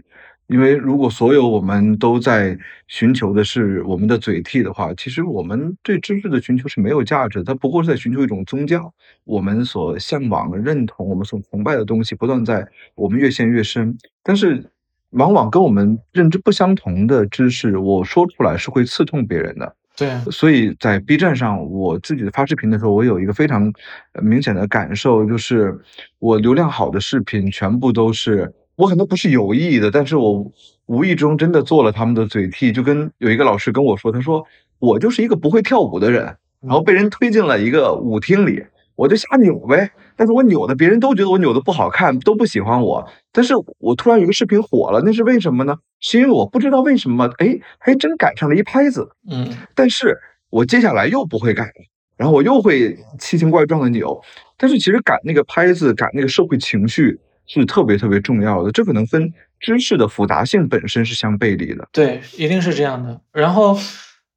[0.47, 2.55] 因为如果所有我们都在
[2.87, 8.93] 寻求的是我们的嘴替的话，其实我们对知识的寻求是没有价值，它不过是在寻求一种宗教。
[9.23, 13.97] 我们所向往、认同、我们所崇拜的东西，不断在我们越陷越深。
[14.21, 14.69] 但是，
[15.11, 19.75] 往往跟我们认知不相同的知识，我说出来是会刺痛别人的。
[19.97, 23.71] 对，所以在 B 站上，我自己的发视频的时候，我有一个非常
[24.13, 25.77] 呃明显的感受，就是
[26.19, 30.51] 我流量好的视频全部都是我可能不是有意的，但是我
[30.87, 32.71] 无意中真的做了他们的嘴替。
[32.71, 34.45] 就跟有一个老师跟我说，他说
[34.79, 36.23] 我就是一个不会跳舞的人，
[36.61, 39.91] 然后被人推进了一个舞厅里，我就瞎扭呗。
[40.15, 43.07] 但是我扭的别人都觉得我扭的不好看，都不喜欢我。
[43.31, 45.77] 但是我突然有一个视频火了，那是为什么呢？
[45.99, 49.09] 是因为我不知道为什么，哎，还真赶上了一拍子。
[49.29, 50.17] 嗯但是
[50.49, 51.71] 我接下来又不会改了，
[52.17, 54.21] 然后我又会奇形怪状的扭。
[54.57, 61.87] 但是其实赶那个拍子，赶那个社会情绪是特别特别重要的，这可能跟知识的复杂性本身是相背离的。
[61.91, 63.19] 对，一定是这样的。
[63.33, 63.77] 然后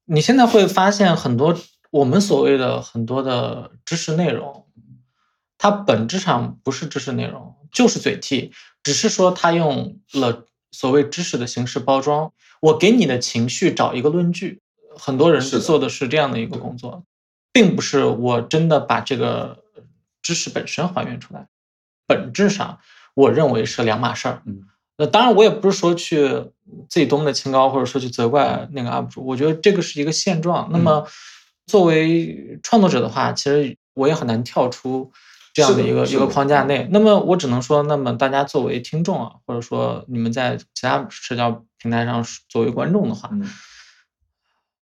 [0.07, 1.55] 你现在会发现很多
[1.91, 4.65] 我们所谓的很多的知识内容，
[5.59, 12.33] 它本质上不是知识内容，就是嘴替，只是说它用了所谓知识的形式包装。
[12.61, 14.61] 我给你的情绪找一个论据，
[14.97, 17.05] 很多人做的是这样的一个工作，
[17.53, 19.63] 并不是我真的把这个
[20.23, 21.47] 知识本身还原出来。
[22.07, 22.79] 本质上，
[23.15, 24.43] 我认为是两码事儿。
[24.47, 24.63] 嗯，
[24.97, 26.27] 那当然，我也不是说去
[26.89, 29.27] 自己多么的清高，或者说去责怪那个 UP 主。
[29.27, 30.69] 我觉得这个是一个现状。
[30.73, 31.07] 那么，
[31.67, 35.13] 作为创作者的话，其实我也很难跳出
[35.59, 36.89] 这样的一个一个框架内。
[36.93, 43.45] 那么，我只能说，那么大家作为听众啊，或者说你们在其他社交平台上作为观众的话，嗯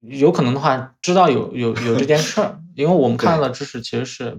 [0.01, 4.37] 有可能的话，知道有有有这件事儿， 因为我们看对到的知识其实是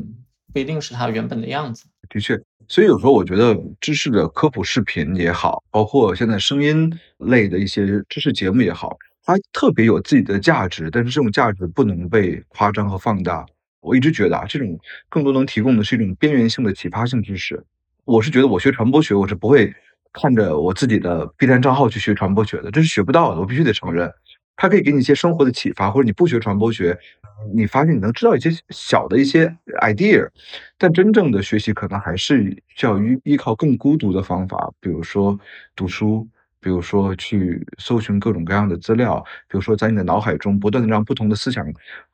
[0.53, 1.85] 不一定是它原本的样子。
[2.07, 13.43] 的确，所以有时候我觉得知识的科普视频也好，包括现在声音类的一些知识节目也好，它特别有自己的价值，但是这种价值不能被夸张和放大。
[13.85, 17.63] 我一直觉得啊，这种更多能提供的是一种边缘性的启发性知识。
[18.03, 19.71] 我是觉得我学传播学，我是不会
[20.11, 24.11] 看着我自己的 B 站账号去学传播学的，这是学不到的，我必须得承认。
[24.57, 26.97] 它可以给你一些生活的启发，或者你不学传播学，
[27.53, 30.25] 你发现你能知道一些小的一些 idea，
[30.77, 35.37] 但真正的学习可能还是需要依依靠更孤独的方法，比如说
[35.75, 36.25] 读书，
[36.65, 41.63] 比如说去搜寻各种各样的资料，比如说在你的脑海中不断的让不同的思想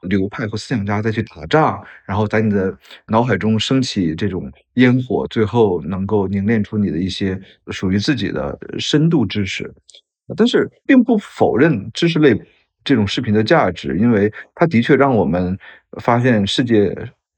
[0.02, 9.74] 流派和思想家再去打仗，然后在你的脑海中升起这种烟火，最后能够凝练出你的一些属于自己的深度知识。
[10.36, 12.38] 但是并不否认知识类
[12.84, 15.58] 这种视频的价值，因为它的确让我们
[16.02, 16.94] 发现世界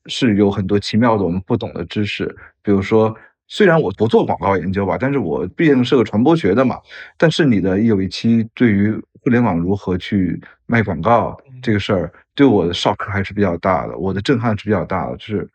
[0.08, 2.26] 是有很多奇妙的我们不懂的知识。
[2.64, 3.16] 比如说，
[3.48, 6.80] 虽然我不做广告研究吧，但是我毕竟是个传播学的嘛。
[7.18, 15.48] 但是你的有一期对于互联网如何去卖广告这个事儿，对我的 shock 还是比较大的，我的震撼是比较大的，就是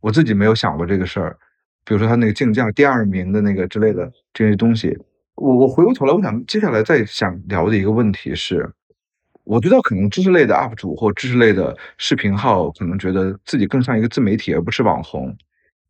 [0.00, 1.36] 我自己没有想过这个事儿。
[1.84, 4.96] 比如说他那个竞价第二名的那个之类的这些东西，
[5.34, 8.70] 我我回过头来，我想接下来再想聊的一个问题是，
[9.44, 15.36] 我觉得可能知识类的 UP 主或知识类的视频号可能觉得自己更像一个自媒体而不是网红，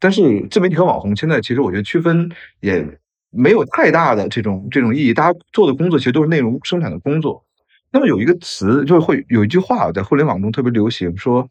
[0.01, 2.29] 但是自媒体和网红现在其实我觉得区分
[2.61, 2.85] 也
[3.31, 7.45] 没有太大的这种这种意义，大家做的工作其实都是内容生产的工作。
[7.93, 11.49] 那么有一个词就会有一句话在互联网中特别流行，说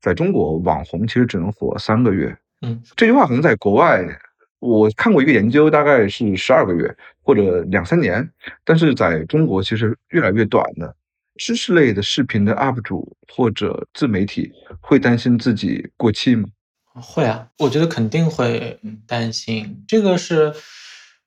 [0.00, 2.36] 在中国网红其实只能火三个月。
[2.62, 4.04] 嗯，这句话可能在国外，
[4.58, 8.28] 我看过一个研究，大概是十二个月或者两三年，
[8.64, 10.94] 但是在中国其实越来越短的。
[11.36, 16.48] 知识类的视频的 UP 主或者自媒体会担心自己过气吗？
[16.94, 19.84] 会啊，我觉得肯定会担心。
[19.88, 20.52] 这个是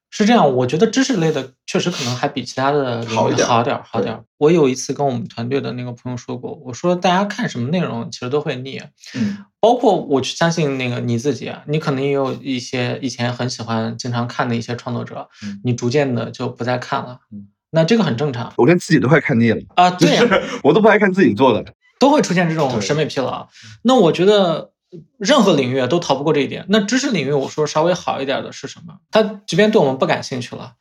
[0.10, 4.24] 是这样，我觉得知识类的确实可能还比其他的好一点好点儿，好点儿。
[4.38, 8.82] 我有一次跟我们团队的那个朋友说过，我说大家看什么内容其实都会腻，
[9.16, 20.20] 嗯包括我去相信那个你自己啊，你可能也有一些以前很喜欢、经常看的一些创作者，嗯你逐渐的就不再看了嗯，那这个很正常我连自己都快看腻了，啊，对
[20.64, 21.74] 我都不爱看自己做的。
[21.98, 23.48] 都会出现这种审美疲劳。
[23.82, 24.74] 那我觉得
[25.18, 26.66] 任何领域都逃不过这一点。
[26.70, 28.96] 那知识领域，我说稍微好一点的是什么？
[29.12, 30.74] 他即便对我们不感兴趣了，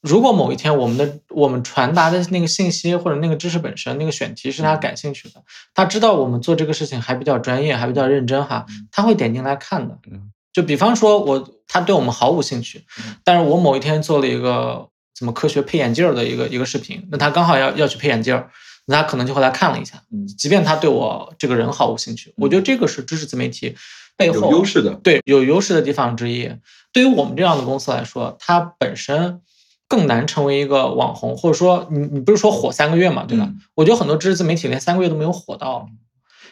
[0.00, 5.42] 如果某一天我们的我们传达的那个信息或者那个知识本身那个选题是他感兴趣的，
[5.74, 10.32] 他知道我们做这个事情还比较专业，还比较认真哈，他会点进来看的嗯。
[10.52, 18.50] 就比方说我他对我们毫无兴趣嗯，但是我某一天做了一个怎么科学配眼镜儿的一个一个视频，那他刚好要要去配眼镜儿，
[18.86, 20.02] 那他可能就会来看了一下。
[20.12, 23.76] 嗯，即便他对我这个人毫无兴趣，我觉得这个是知识自媒体
[24.16, 24.94] 背后有优势的。
[25.02, 26.50] 对有优势的地方之一。
[26.92, 29.40] 对于我们这样的公司来说，它本身
[29.86, 33.44] 更难成为一个网红，或者说你你不是说火三个月嘛，对吧？
[33.48, 35.88] 嗯我觉得很多知识自媒体连三个月都没有火到，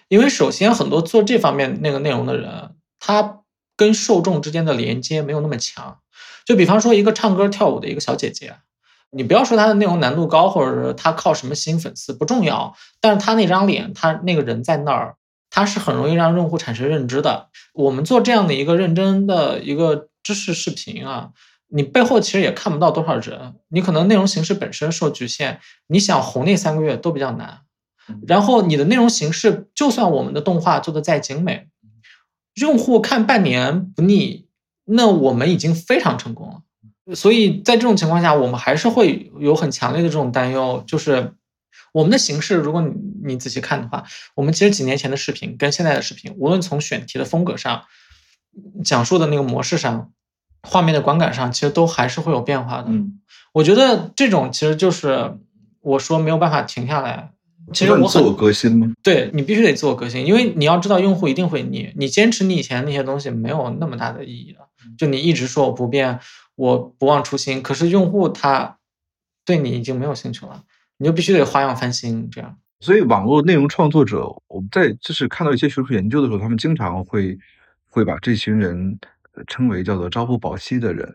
[0.09, 3.41] 因为首先很多做这方面那个内容的人，他
[3.77, 5.99] 跟受众之间的连接没有那么强。
[6.47, 8.55] 就比方说一个唱歌跳舞的一个小姐姐，
[9.11, 15.17] 你不要说它的内容难度高，或者是它靠什么吸引粉丝不重要，但是他那张脸，他那个人在那儿，
[15.51, 17.49] 他是很容易让用户产生认知的。
[17.73, 21.31] 我们做这样的一个认真的一个知识视频啊，
[21.69, 27.61] 你背后其实也看不到多少人，你可能内容形式本身受局限，你想红那三个月都比较难。
[28.27, 31.69] 然后你的内容形式，就算我们的动画做的再精美，
[32.55, 34.49] 用户看半年不腻，
[34.85, 36.61] 那我们已经非常成功了。
[37.15, 41.33] 所以在这种情况下，我们还是会有很强烈的这种担忧，就是
[41.93, 42.93] 我们的形式，如果你
[43.25, 47.83] 你仔细看的话，我们其实几年前的视频跟现在的视频，无论从选题的风格上、
[48.85, 50.11] 讲述的那个模式上、
[50.63, 52.87] 画面的观感上，其实都还是会有变化的。
[52.89, 53.21] 嗯，
[53.53, 55.39] 我觉得这种其实就是
[55.81, 57.31] 我说没有办法停下来。
[57.71, 58.91] 其实我自我革新吗？
[59.03, 64.69] 对你必须得自我革新，因为你要知道用户一定会腻，你坚持你以前那些东西没有那么大的意义了。
[64.97, 66.19] 就你一直说我不变，
[66.59, 68.79] 我不忘初心，可是用户他
[69.45, 70.65] 对你已经没有兴趣了，
[70.97, 72.59] 你就必须得花样翻新，这样。
[72.81, 77.39] 所以网络内容创作者，我们在就是看到一些学术研究的时候，他们经常会
[77.89, 78.99] 会把这群人
[79.35, 81.15] 呃称为叫做朝不保夕的人，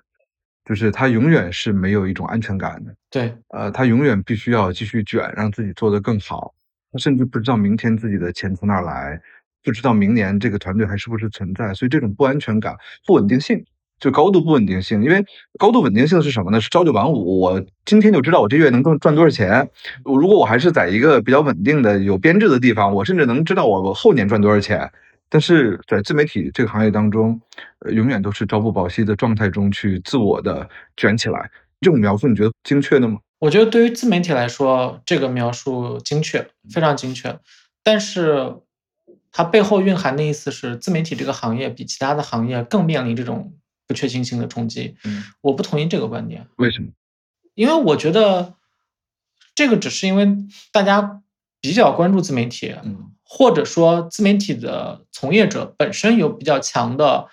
[0.64, 6.54] 就是他永远是没有一种安全感的，对，呃，他永远必须要继续卷，让自己做得更好，
[6.94, 9.22] 他甚至不知道明天自己的钱从哪儿来，
[9.62, 13.66] 不知道明年这个团队还是不是存在，所以这种不安全感、不稳定性。
[14.00, 15.26] 就高度不稳定性，因为
[15.58, 16.60] 高度稳定性是什么呢？
[16.60, 19.70] 是朝九晚五，我今天就知道我这月能挣赚多少钱。
[20.04, 24.92] 如果我还是在一个比较稳定的、有编制的地方，我甚至能知道我我后年赚多少钱。
[25.30, 27.42] 但是在自媒体这个行业当中，
[27.92, 31.50] 永远都是朝不保夕的状态中去自我的卷起来。
[31.82, 33.20] 这种描述你觉得精确的吗？
[33.40, 37.40] 我觉得对于自媒体来说，这个描述精确，非常精确。
[37.84, 38.56] 但是
[39.32, 43.54] 它背后蕴含的意思是，自媒体这个行业比其他的行业更面临这种
[43.88, 44.96] 不确定性的冲击。
[45.04, 46.48] 嗯，我不同意这个观点。
[46.58, 46.88] 为什么？
[47.56, 48.56] 因为我觉得
[49.54, 50.28] 这个只是因为
[50.72, 51.22] 大家
[51.62, 57.28] 比较关注自媒体，嗯或者说自媒体的从业者本身有比较强的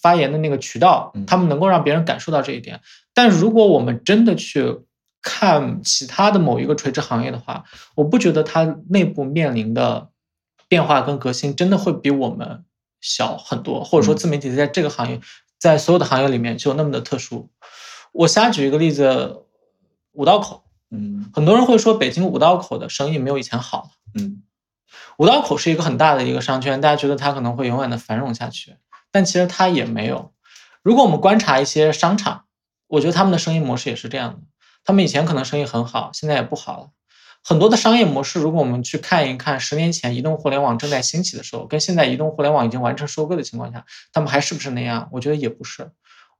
[0.00, 2.80] 发言的那个渠道嗯，他们能够让别人感受到这一点。
[3.12, 4.80] 但如果我们真的去
[5.22, 7.64] 看其他的某一个垂直行业的话，
[7.94, 10.10] 我不觉得它内部面临的
[10.66, 12.64] 变化跟革新真的会比我们
[13.00, 15.20] 小很多，或者说嗯自媒体在这个行业，
[15.64, 17.48] 在所有的行业里面就那么的特殊。
[18.12, 19.46] 我瞎举一个例子，
[20.12, 23.88] 五道口，嗯很多人会说北京五道口的生意没有以前好了。
[24.14, 24.42] 嗯
[25.16, 28.76] 五道口是一个很大的一个商圈，大家觉得它可能会永远的繁荣下去，
[29.10, 30.34] 但其实它也没有。
[30.82, 32.44] 如果我们观察一些商场，
[32.86, 34.40] 我觉得他们的生意模式也是这样的。
[34.84, 36.90] 他们以前可能生意很好，现在也不好了。
[37.46, 45.10] 很多的商业模式，如果我们去看一看，十年前移动互联网正在兴起的时候，跟现在移动互联网已经完成收割的情况下，他们还是不是那样？
[45.12, 45.90] 我觉得也不是。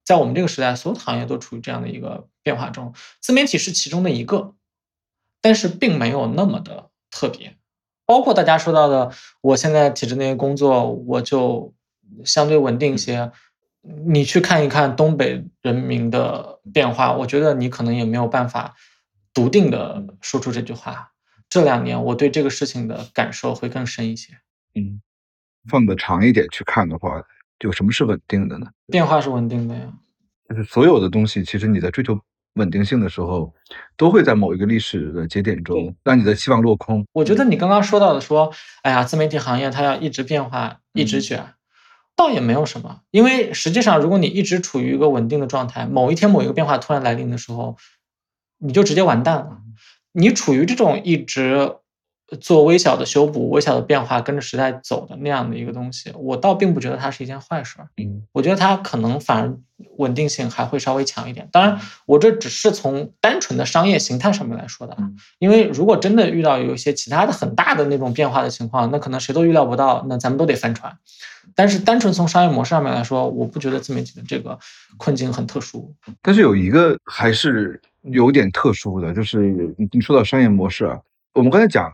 [0.02, 4.54] 在我们这个时代，所有的行业都处于这样的一个变化中，自媒体是其中的一个，
[5.42, 7.56] 但是并没有那么的特别。
[8.06, 9.10] 包括大家说到的，
[9.42, 11.74] 我现在体制内工作，我就
[12.24, 13.30] 相对稳定一些。
[14.06, 18.74] 你去看一看东北人民的变化，我觉得你可能也没有办法
[19.34, 21.10] 笃定的说出这句话。
[21.50, 24.32] 这两年我对这个事情的感受会更深一些。
[24.74, 25.02] 嗯，
[25.68, 27.22] 放得长一点去看的话，
[27.58, 28.66] 就什么是稳定的呢？
[28.86, 29.92] 变化是稳定的呀，
[30.48, 32.18] 就是所有的东西，其实你在追求
[32.54, 33.54] 稳定性的时候，
[33.96, 37.06] 都会在某一个历史的节点中让你的期望落空。
[37.12, 41.54] 我觉得你刚刚说到的说，哎呀，自媒体行业它要一直变化，一直卷，
[42.16, 43.02] 倒也没有什么。
[43.10, 47.76] 因为实际上，如果你一直处于一个稳定的状态，某一天某一个变化突然来临的时候，
[48.64, 49.59] 你就直接完蛋了。
[50.12, 51.77] 你处于这种一直。
[52.40, 57.77] 做微小的修补、微小的变化，跟着时代走的那样的一个东西，我倒并不觉得它是一件坏事。
[57.98, 59.57] 嗯，我觉得它可能反而
[59.98, 61.48] 稳定性还会稍微强一点。
[61.53, 64.96] 当然，我这只是从单纯的商业形态上面来说的。
[65.38, 70.96] 因为如果真的遇到有一些其他的很大的那种变化的情况，那可能谁都预料不到，那咱们都得翻船。
[71.54, 74.59] 但是单纯从商业模式上面来说，我不觉得自媒体的这个
[74.96, 75.94] 困境很特殊。
[76.22, 81.00] 但是有一个还是有点特殊的，就是你说到商业模式啊，
[81.33, 81.92] 我们刚才讲。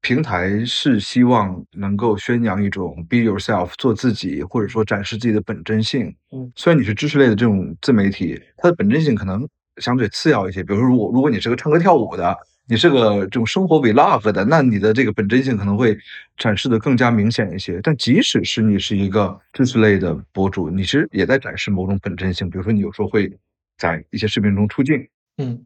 [0.00, 6.14] 平台是希望能够宣扬一种 be yourself 做自己，或者说展示自己的本真性。
[6.30, 9.46] 嗯，虽然你是知识类的这种自媒体，它的本真性可能
[9.78, 10.62] 相对次要一些。
[10.62, 12.34] 比如说，如果如果你是个唱歌跳舞的，
[12.68, 15.98] 你是个这种生活 vlog 的，那你的这个本真性可能会
[16.36, 17.80] 展示的更加明显一些。
[17.82, 22.48] 但即使是你是一个知识类的博主，你其实也在展示某种本真性。
[22.50, 23.32] 比如说，你有时候会
[23.76, 25.56] 在一些视频中出镜，嗯，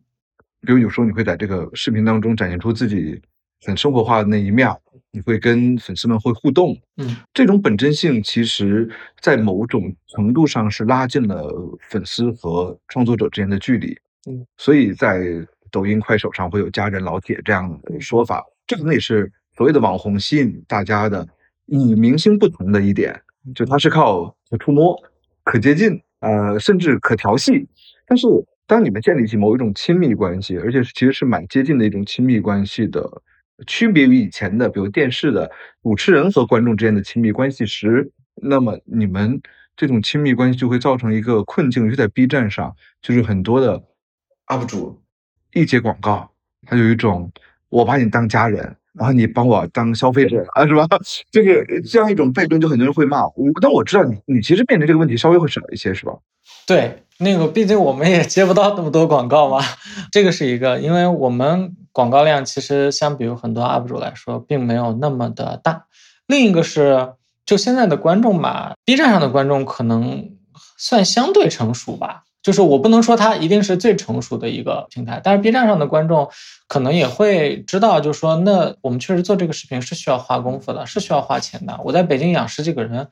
[0.61, 3.21] 比如有时候你会在这个视频当中展现出自己。
[3.65, 4.69] 很生活化的那一面，
[5.13, 11.49] 你会跟粉丝们会互动，嗯，这种本真性其实，在某种程度上是拉近了
[11.89, 13.97] 粉丝和创作者之间的距离，
[14.29, 15.21] 嗯，所以在
[15.73, 21.27] 抖音、快手上会有家人老铁这样的说法，这可能也是所谓的网红吸引大家的
[21.67, 23.21] 与明星不同的一点，
[23.55, 24.97] 就它是靠可触摸、
[25.43, 27.67] 可接近，呃，甚至可调戏，
[28.07, 28.29] 但是
[28.67, 33.23] 当你们建立起某一种亲密关系，而且其实是蛮接近的一种亲密关系的。
[33.67, 35.49] 区别于以前的，比如电视的
[35.85, 39.41] 主持人和观众之间的亲密关系时，那么你们
[39.77, 43.81] 这种亲密关系就会造成一个困境，就在 B 站上，就是很多的
[44.49, 45.02] UP 主
[45.55, 46.31] 一接广告，
[46.67, 47.31] 他有一种
[47.69, 50.87] 我把你当家人，然后你帮我当消费者啊，是吧？
[51.31, 53.35] 就是这样一种悖论，就很多人会骂我。
[53.61, 56.13] 但我知道你，你其实面临这个问题稍微会少一些，是吧？
[56.67, 59.61] 对，那个毕竟我们也接不到那么多广告嘛，
[60.13, 65.87] 这个是一个，因为我们广告量其实相比于很多 UP 主来说，并没有那么的大。
[66.27, 70.31] 另一个是，就现在的观众吧，B 站上的观众可能
[70.79, 76.29] 算相对成熟吧，就是我不能说它一定是最成熟的一个平台，但是 B 站上的观众
[76.69, 81.79] 可能也会知道，就是说，那我们确实做这个视频是需要花功夫的，是需要花钱的。
[81.85, 83.09] 我在北京养十几个人，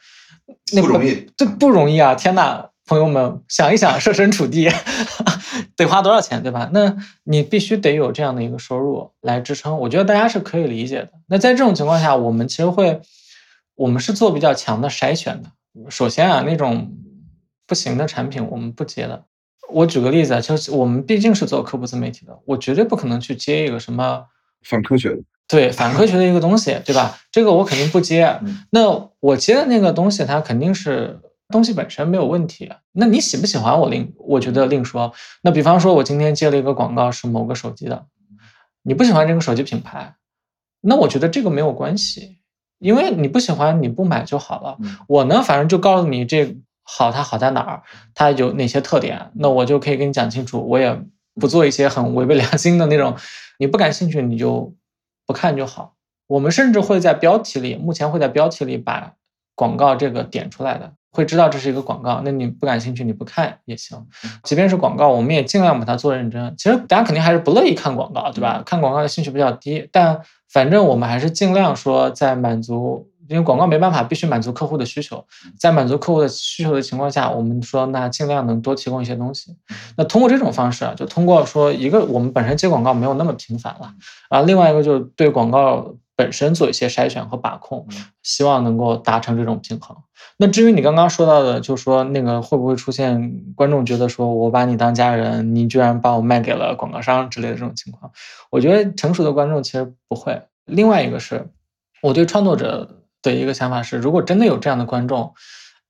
[0.73, 2.15] 那不容易，这不容易啊！
[2.15, 2.67] 天呐！
[2.87, 4.69] 朋友们想一想，设身处地
[5.77, 6.69] 得花多少钱，对吧？
[6.73, 9.79] 那你必须得有这样的一个收入来支撑。
[9.79, 11.11] 我觉得大家是可以理解的。
[11.29, 13.01] 那在这种情况下，我们其实会，
[13.77, 15.51] 我们是做比较强的筛选的。
[15.89, 16.91] 首先啊，那种
[17.71, 19.25] 不行的产品我们不接的。
[19.69, 24.25] 我举个例子啊，就是我们毕竟是做科普自媒体的，我绝对不可能去接一个什么
[24.63, 27.17] 反科学的，对反科学的一个东西，对吧？
[27.31, 28.41] 这个我肯定不接。
[28.71, 31.21] 那我接的那个东西，它肯定是。
[31.53, 35.13] 东西本身没有问题，那你喜不喜欢我另我觉得另说。
[35.43, 38.07] 那比方说，我今天接了一个广告是某个手机的，
[38.85, 40.15] 你不喜欢这个手机品牌，
[40.81, 42.37] 那我觉得这个没有关系，
[42.79, 44.79] 因为你不喜欢你不买就好了。
[45.09, 46.57] 我呢，反正就告诉你这
[46.93, 47.83] 好，它好在哪儿，
[48.15, 50.61] 它有哪些特点，那我就可以跟你讲清楚。
[50.69, 51.01] 我也
[51.41, 53.17] 不做一些很违背良心的那种，
[53.59, 54.75] 你不感兴趣你就
[55.25, 55.95] 不看就好。
[56.27, 59.13] 我们甚至会在标题里，目前会在标题里把
[59.55, 60.93] 广告这个点出来的。
[61.13, 64.07] 会知道这是一个广告，那你不感兴趣，你不看也行。
[64.45, 66.55] 即便是广告，我们也尽量把它做认真。
[66.57, 68.63] 其实大家肯定还是不乐意看广告，对吧？
[68.65, 75.25] 看广告的兴趣比较低，但反正我们还是尽量说在满足，因为广告没办法，必须满足客户的需求。
[75.59, 79.57] 在满足客户的需求的情况下，我们说那尽量能多提供一些东西。
[79.97, 83.95] 那通过这种方式啊，就通过说一个我们本身接广告没有那么频繁了
[84.29, 85.95] 啊，另外一个就是对广告。
[86.17, 87.89] 本身做一些筛选和把控，
[88.23, 89.97] 希望能够达成这种平衡。
[90.37, 98.13] 那至于你刚刚说到的，就说那个会不会出现观众觉得说我把你当家人，你居然把我卖给了广告商之类的这种情况？
[98.51, 100.43] 我觉得成熟的观众其实不会。
[100.67, 101.49] 另外一个是，
[102.03, 105.35] 我对创作者的一个想法是，如果真的有这样的观众，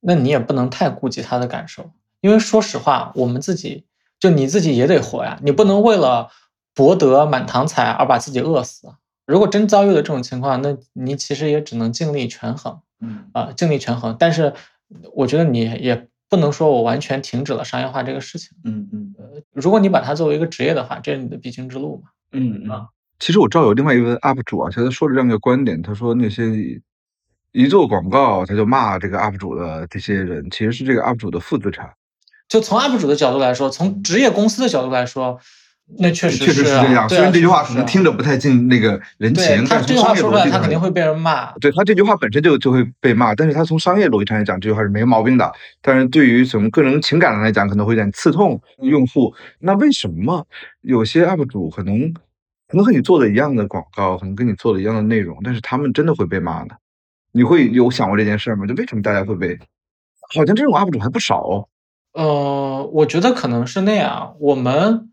[0.01, 3.85] 那你也不能太顾及他的感受，因为说实话，我们自己
[4.19, 6.29] 就你自己也得活呀，你不能为了
[6.75, 8.89] 博得满堂彩而把自己饿死。
[9.27, 14.17] 如果真遭遇了这种情况，那你其实也只能尽力权衡，嗯啊，尽力权衡。
[14.19, 14.53] 但是
[15.15, 19.15] 我觉得你也不能说我完全停止了商业化这个事情，嗯嗯。
[19.53, 22.89] 如果你把它作为一个职业的话，这是你的必经之路嘛，嗯啊。
[23.21, 26.43] 其实我知道有另外一位 UP 主啊，他说了这样一个观点，他说那些
[27.53, 31.91] 一做广告他就骂这个 UP 主的这些人，其实是这个 UP 主的负资产。
[32.49, 35.39] 就从 UP 主的角度来说，从职业公司的角度来说，
[35.99, 37.05] 那确实确实是啊这样。
[37.05, 41.51] 啊虽然这句话可能听着不太近那个人对情，他这句话但是从商业说出来他肯定会被人骂。
[41.59, 45.53] 对他这句话本身就就会被骂，但是他从商业逻辑上来讲，这句话是没毛病的。
[45.81, 49.35] 但是对于从个人情感上来讲，可能会有点刺痛用户。
[49.59, 50.47] 那为什么
[50.83, 52.13] 有些 UP 主可能
[52.69, 56.75] 可能和你做的一样的广告，可能跟你做的一样的内容，但是他们真的会被骂呢？
[57.33, 58.67] 你会有想过这件事吗？
[58.67, 59.59] 就为什么大家会被？
[60.35, 61.69] 好像这种 UP 主还不少哦。
[62.13, 64.37] 呃，我觉得可能是那样。
[64.41, 65.11] 我们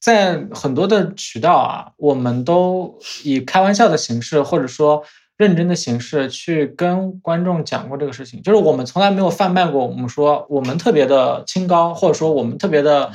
[0.00, 5.02] 在很多的渠道啊，我们都以开玩笑的形式，或者说
[5.36, 8.42] 认真的形式去跟观众讲过这个事情。
[8.42, 13.10] 就是我们从来没有贩卖过，我们说我们特别的清高，或者说我们特别的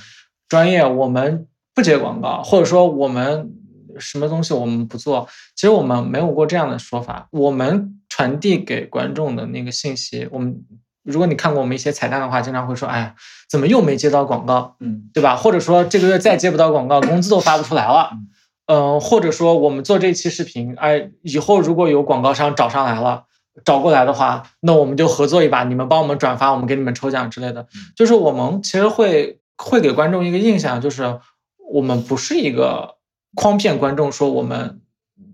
[0.47, 3.51] 专业，我们不接广告，或者说我们
[3.99, 5.27] 什么东西我们不做。
[5.55, 7.27] 其实我们没有过这样的说法。
[7.31, 10.63] 我们传递给观众的那个信息，我们。
[11.03, 13.15] 如果你看过我们一些彩蛋的话，经常会说：“哎呀，
[13.49, 14.77] 怎么又没接到广告？
[14.79, 18.11] 嗯对吧？”或者说这个月再接不到广告，工资都发不出来了。
[18.67, 23.25] 嗯、或者说我们做这期视频，哎，以后如果有广告商找上来了，
[23.65, 27.67] 找过来的话，那我们就合作一把，你们帮我们转发，我们给你们抽奖之类的。
[27.97, 31.19] 就是我们其实会会给观众一个印象，就是
[31.69, 32.95] 我们不是一个
[33.35, 34.79] 诓骗观众说我们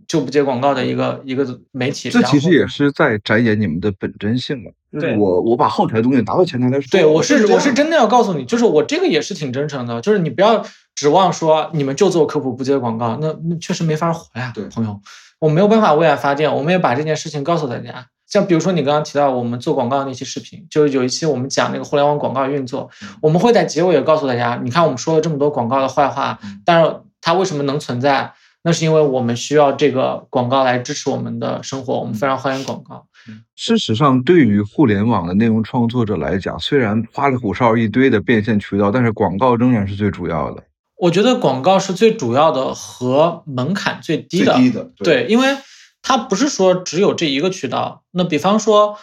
[0.10, 2.10] 就不接广告的一个一个媒体。
[2.10, 4.72] 这其实也是在展演你们的本真性了。
[4.92, 15.00] 就是对我我把后台的东西拿到前台来说，对，我是我是真的要告诉你，就是我这个也是挺真诚的，就是你不要指望说你们就做科普不接广告，那那确实没法活呀对，朋友，
[15.38, 18.08] 我没有办法为爱发电，我们也把这件事情告诉大家。
[18.26, 22.90] 像比如说你刚刚提到我们做广告的那期视频，就是有一期我们讲那个互联网广告运作，
[23.22, 28.34] 我们会在结尾也告诉大家，你看我们说了这么多广告的坏话，但是它为什么能存在？
[28.62, 33.08] 那是因为我们需要这个广告来支持我们的生活，我们非常欢迎广告。
[33.56, 40.64] 事实上，对于互联网的内容创作者来讲，虽然花里胡哨一堆的变现渠道，但是广告仍然是最主要的。
[40.98, 45.58] 我觉得广告是最主要的和门槛最低的，低的，对，因为
[46.02, 48.04] 它不是说只有这一个渠道。
[48.12, 48.98] 那比方说，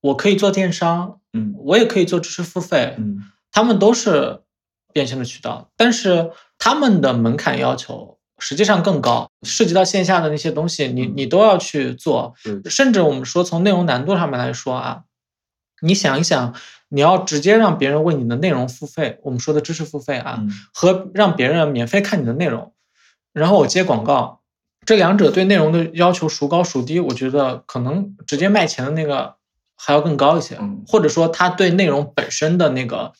[0.00, 3.18] 我可以做电商，嗯我也可以做知识付费，嗯
[3.52, 4.40] 他们都是
[4.92, 12.34] 变现的渠道，但是他们的门槛要求实际上更高，涉及到线下的那些东西，你你都要去做。
[12.42, 15.02] 对甚至我们说从内容难度上面来说啊，
[15.80, 16.54] 你想一想，
[16.88, 22.72] 你要直接让别人为你的内容付费，我们说的知识付费啊，嗯和让别人免费看你的内容，
[23.32, 24.40] 然后我接广告，
[24.84, 27.00] 这两者对内容的要求孰高孰低？
[27.00, 29.36] 我觉得可能直接卖钱的那个
[29.76, 33.12] 还要更高一些，嗯或者说他对内容本身的那个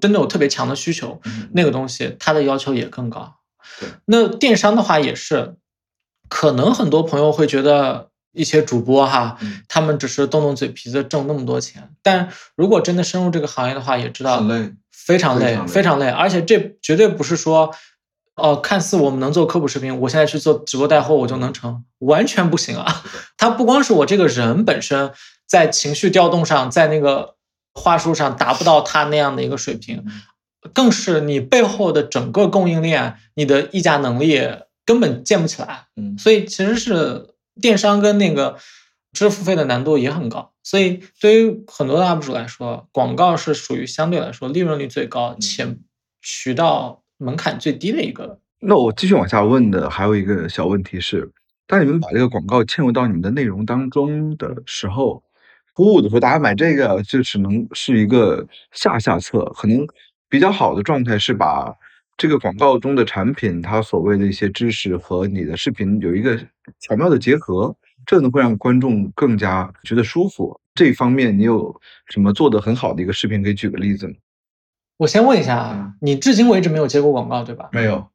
[0.00, 3.39] 真的有特别强的需求，嗯那个东西它的要求也更高对。
[4.04, 5.54] 那电商的话也是，
[6.28, 17.74] 可能很多朋友会觉得一些主播哈，嗯他们只是动动嘴皮子挣那么多钱，但如果真的深入这个行业的话，也知道很累非常累，非常累非常累，而且这绝对不是说。
[18.36, 23.02] 哦，看似我们能做科普视频，我现在去做直播带货我就能成，完全不行啊！
[23.36, 25.12] 它不光是我这个人本身
[25.46, 27.34] 在情绪调动上，在那个
[27.74, 30.02] 话术上达不到他那样的一个水平，
[30.72, 34.40] 更是你背后的整个供应链，你的议价能力
[34.84, 35.86] 根本建不起来。
[35.96, 37.28] 嗯所以其实是
[37.60, 38.56] 电商跟那个
[39.12, 40.52] 知识付费的难度也很高。
[40.62, 45.66] 所以对于很多的 UP 主来说，广告是属于相对来说利润率最高且
[46.20, 48.38] 渠道门槛最低的一个。
[48.60, 51.30] 那我继续往下问的还有一个小问题是，
[51.66, 55.22] 当你们把这个广告嵌入到你们的内容当中的时候，
[55.74, 59.86] 服务的时候，大家买这个就只能是一个下下策，可能
[60.30, 61.76] 比较好的状态是把
[62.16, 66.38] 这个广告中的产品，它所谓的一些知识和你的视频有一个
[66.78, 67.76] 巧妙的结合，
[68.06, 70.58] 这能会让观众更加觉得舒服。
[70.74, 74.14] 这一方面，你有什么做得很好的一个视频可以举个例子吗？
[74.98, 77.68] 我先问一下啊，你至今为止没有接过广告对吧？
[77.72, 78.08] 没有。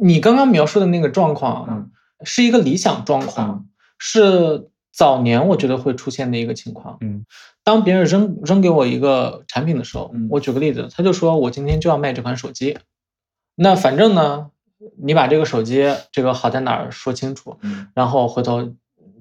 [0.00, 1.90] 你刚刚描述的那个状况
[2.24, 3.66] 是一个理想状况，
[3.98, 6.98] 是早年我觉得会出现的一个情况。
[7.00, 7.24] 嗯，
[7.66, 12.78] 当别人扔扔给我一个产品的时候，嗯我举个例子，他就说我今天就要卖这款手机，
[13.56, 14.52] 那反正呢，
[14.96, 18.72] 你把这个手机这个好在哪儿说清楚，嗯然后回头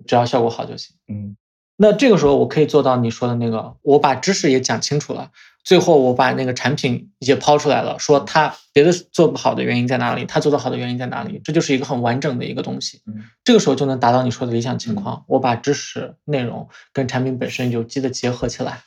[0.06, 0.96] 只要效果好就行。
[1.08, 1.36] 嗯
[1.76, 5.32] 那这个时候我可以做到你说的那个，我把知识也讲清楚了，
[5.66, 13.02] 最后我把那个产品也抛出来了，说它别的做不好的原因在哪里，它做得好的原因在哪里，这就是一个很完整的一个东西。
[13.08, 18.84] 嗯这个时候就能达到你说的理想情况，我把知识内容跟产品本身有机的结合起来。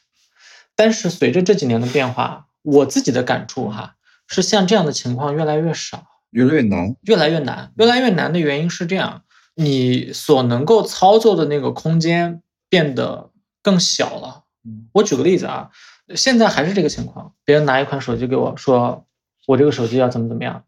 [0.77, 3.97] 但是随着这几年的变化，我自己的感触哈，
[4.29, 6.07] 是像这样的情况越来越少。
[6.31, 6.95] 越来越难。
[7.03, 9.23] 越来越难，越来越难的原因是这样：
[9.57, 13.31] 你所能够操作的那个空间变得
[13.63, 14.45] 更小了。
[14.65, 15.71] 嗯我举个例子啊，
[16.15, 19.07] 现在还是这个情况，别人拿一款手机给我说，
[19.47, 20.65] 我这个手机要怎么怎么样。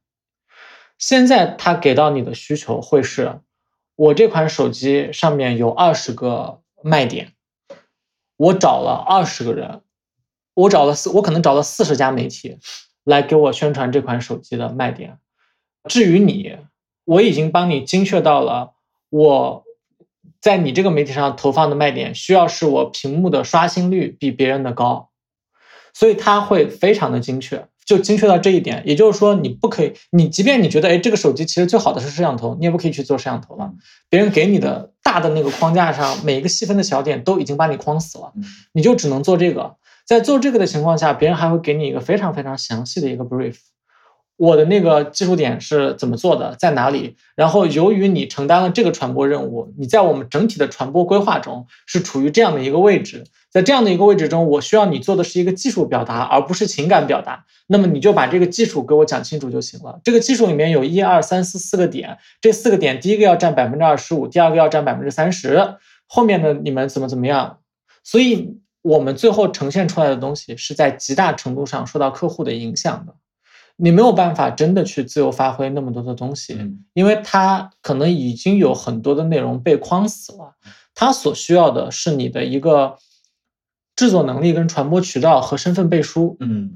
[0.98, 3.40] 现在他给到你的需求会是，
[3.96, 7.32] 我这款手机上面有二十个卖点，
[8.36, 9.80] 我找了二十个人，
[10.54, 12.58] 我找了四，我可能找了四十家媒体
[13.04, 15.18] 来给我宣传这款手机的卖点。
[15.88, 16.58] 至于你，
[17.04, 18.74] 我已经帮你精确到了
[19.08, 19.64] 我。
[20.40, 25.09] 在你这个媒体上投放的卖点，需要是我屏幕的刷新率比别人的高，
[25.94, 28.82] 所以它会非常的精确，就精确到这一点。
[28.86, 33.70] 也就是说，你不可以，你即便你觉得，哎，这个手机其实最好的是摄像头，你也不可以去做摄像头了。
[34.08, 38.32] 别人给你的大的那个框架上，每一个细分的小点都已经把你框死了，
[38.72, 39.76] 你就只能做这个。
[40.06, 43.56] 在做这个的情况下，别人还会给你一个非常非常详细的一个 brief。
[44.40, 47.14] 我的那个技术点是怎么做的，在哪里？
[47.36, 57.44] 然后由于你承担了这个传播任务，你在我们整体的传播规划中是处于这样的一个位置，在这样的一个位置中，我需要你做的是一个技术表达，而不是情感表达。
[57.66, 60.00] 那么你就把这个技术给我讲清楚就行了。
[60.02, 65.74] 这个技术里面有一二三四四个点，这四个点第一个要占百分之二十五，第二个要占百分之三十，
[66.06, 67.58] 后面的你们怎么怎么样？
[68.02, 73.12] 所以我们最后呈现出来的东西是在极大程度上受到客户的影响的。
[73.80, 76.58] 你没有办法真的去自由发挥那么多的东西，
[76.92, 80.56] 因为它可能已经有很多的内容被框死了。
[80.94, 82.98] 它所需要的是你的一个
[83.96, 86.36] 制作能力、跟传播渠道和身份背书。
[86.40, 86.72] 嗯，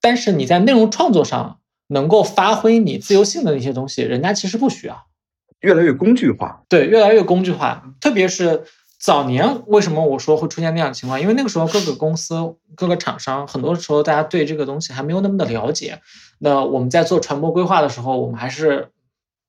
[0.00, 5.06] 但是你在内容创作上能够发挥你自由性的那些东西，人家其实不需要。
[5.60, 8.64] 越来越工具化，对，越来越工具化，特别是。
[9.02, 11.20] 早年为什么我说会出现那样的情况？
[11.20, 16.00] 因为那个时候各个公司、各个厂商，很多时候大家对这个东西还没有那么的了解。
[16.38, 18.90] 那我们在做传播规划的时候，我们还是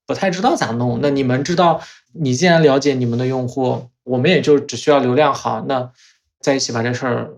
[0.07, 0.97] 不太知道咋弄。
[1.03, 1.81] 那你们知道，
[2.13, 5.91] 你既然了解你们的用户，我们也就只需要流量好，那
[6.39, 7.33] 在一起把这事儿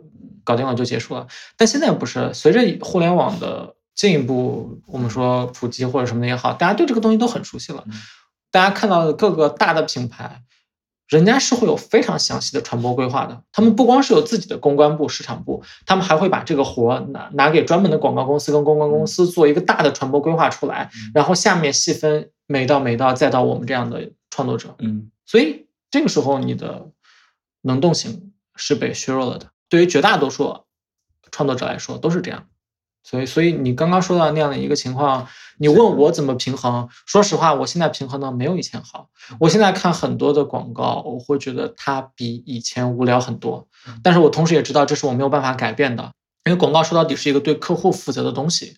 [0.46, 1.28] 搞定了就结束了。
[1.58, 7.84] 但现在不是，随着互联网的进一步，我们说普及或者什么的也好，大家对这个东西都很熟悉了。
[8.52, 10.42] 大家看到的各个大的品牌。
[11.08, 26.88] 人家是会有非常详细的传播规划的，他们不光是有自己的公关部、市场部，他们还会把这个活拿拿给专门的广告公司跟公关公司做一个大的传播规划出来，然后下面细分每到每到再到我们这样的创作者，嗯，所以这个时候你的
[27.62, 29.52] 能动性是被削弱了的。
[29.70, 30.66] 对于绝大多数
[31.32, 32.48] 创作者来说都是这样，
[33.06, 35.28] 所以所以你刚刚说到那样的一个情况。
[35.58, 36.90] 你问我怎么平衡？
[37.06, 39.08] 说实话，我现在平衡的没有以前好。
[39.40, 43.66] 我现在看很多的广告，我会觉得它比以前无聊很多。
[44.04, 46.12] 但是我同时也知道，这是我没有办法改变的，
[46.44, 48.76] 因为广告说到底是一个对客户负责的东西。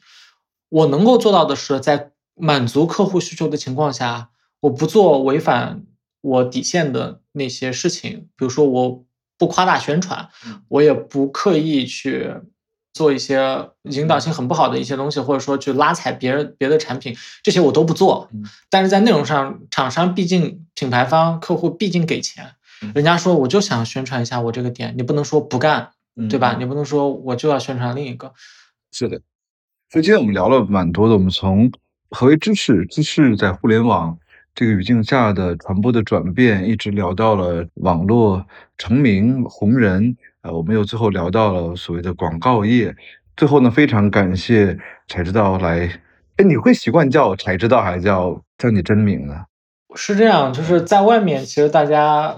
[0.69, 5.81] 我能够做到的是，在满足客户需求的情况下，我不做违反
[6.21, 9.03] 我底线的那些事情，比如说我
[9.39, 10.29] 不夸大宣传，
[10.67, 12.35] 我也不刻意去。
[12.97, 18.27] 做一些引导性很不好的一些东西，或者说去拉踩别人别的产品，这些我都不做。
[18.71, 22.43] 但是在内容上，厂商毕竟品牌方客户毕竟给钱，
[22.95, 25.91] 人家说我就想宣传一下我这个店，你不能说不干，
[26.27, 26.55] 对吧？
[26.57, 28.33] 你不能说我就要宣传另一个。
[28.91, 29.21] 是的，
[29.91, 31.71] 所以今天我们聊了蛮多的，我们从
[32.09, 34.17] 何为知识，知识在互联网
[34.55, 38.43] 这个语境下的传播的转变，一直聊到了网络
[38.79, 40.17] 成名红人。
[40.43, 42.95] 我们又最后聊到了所谓的广告业，
[43.35, 44.77] 最后呢，非常感谢
[45.07, 46.01] 才知道来。
[46.37, 49.45] 哎，你会习惯叫才知道，还是叫叫你真名呢？
[49.95, 52.35] 是这样，就是在外面，其实大家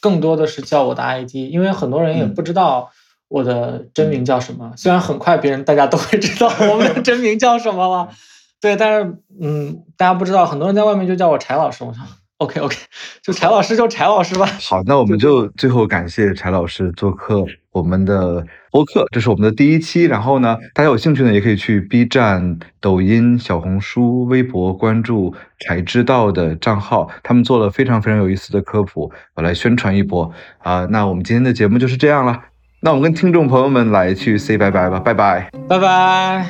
[0.00, 2.90] 更多的是叫我的 ID，因为很多人也不知道
[3.28, 4.72] 我的真名叫什么。
[4.76, 8.10] 虽然很快别人大家都会知道我们的真名叫什么了，
[8.60, 11.82] 对，但是嗯，大家不知道，很多人在外面就叫我柴老师。
[11.82, 12.06] 我想。
[12.38, 12.76] OK OK，
[13.22, 14.46] 就柴老师就柴老师吧。
[14.60, 20.04] 好，那我们就最后感谢柴老师做客我们的播客，这是我们的第一期。
[20.04, 30.86] 然后呢，大家有兴趣呢，也可以去 B 站、抖音、小红书、微博关注柴知道的账号，他们做了非常非常有意思的科普，我来宣传一波啊。
[30.90, 32.38] 那我们今天的节目就是这样了，
[32.80, 36.46] 那我们跟听众朋友们来去 say 拜拜吧，拜拜，拜拜。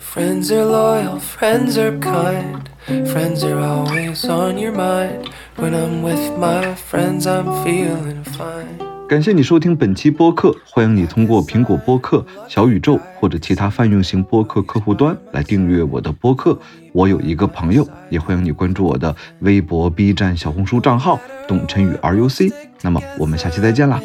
[0.00, 2.69] Friends are loyal, friends are kind.
[2.86, 5.28] Friends are always on your mind.
[5.56, 8.88] When I'm with my friends, I'm feeling fine.
[9.06, 16.58] 感谢你收听本期播客，欢迎你通过苹果播客、小宇宙或者其他泛用型播客客户端来订阅我的播客。
[16.92, 22.52] 我有一个朋友，也欢迎你关注我的微博、B 站、小红书账号“董晨宇 RUC”。
[22.80, 24.00] 那么我们下期再见啦！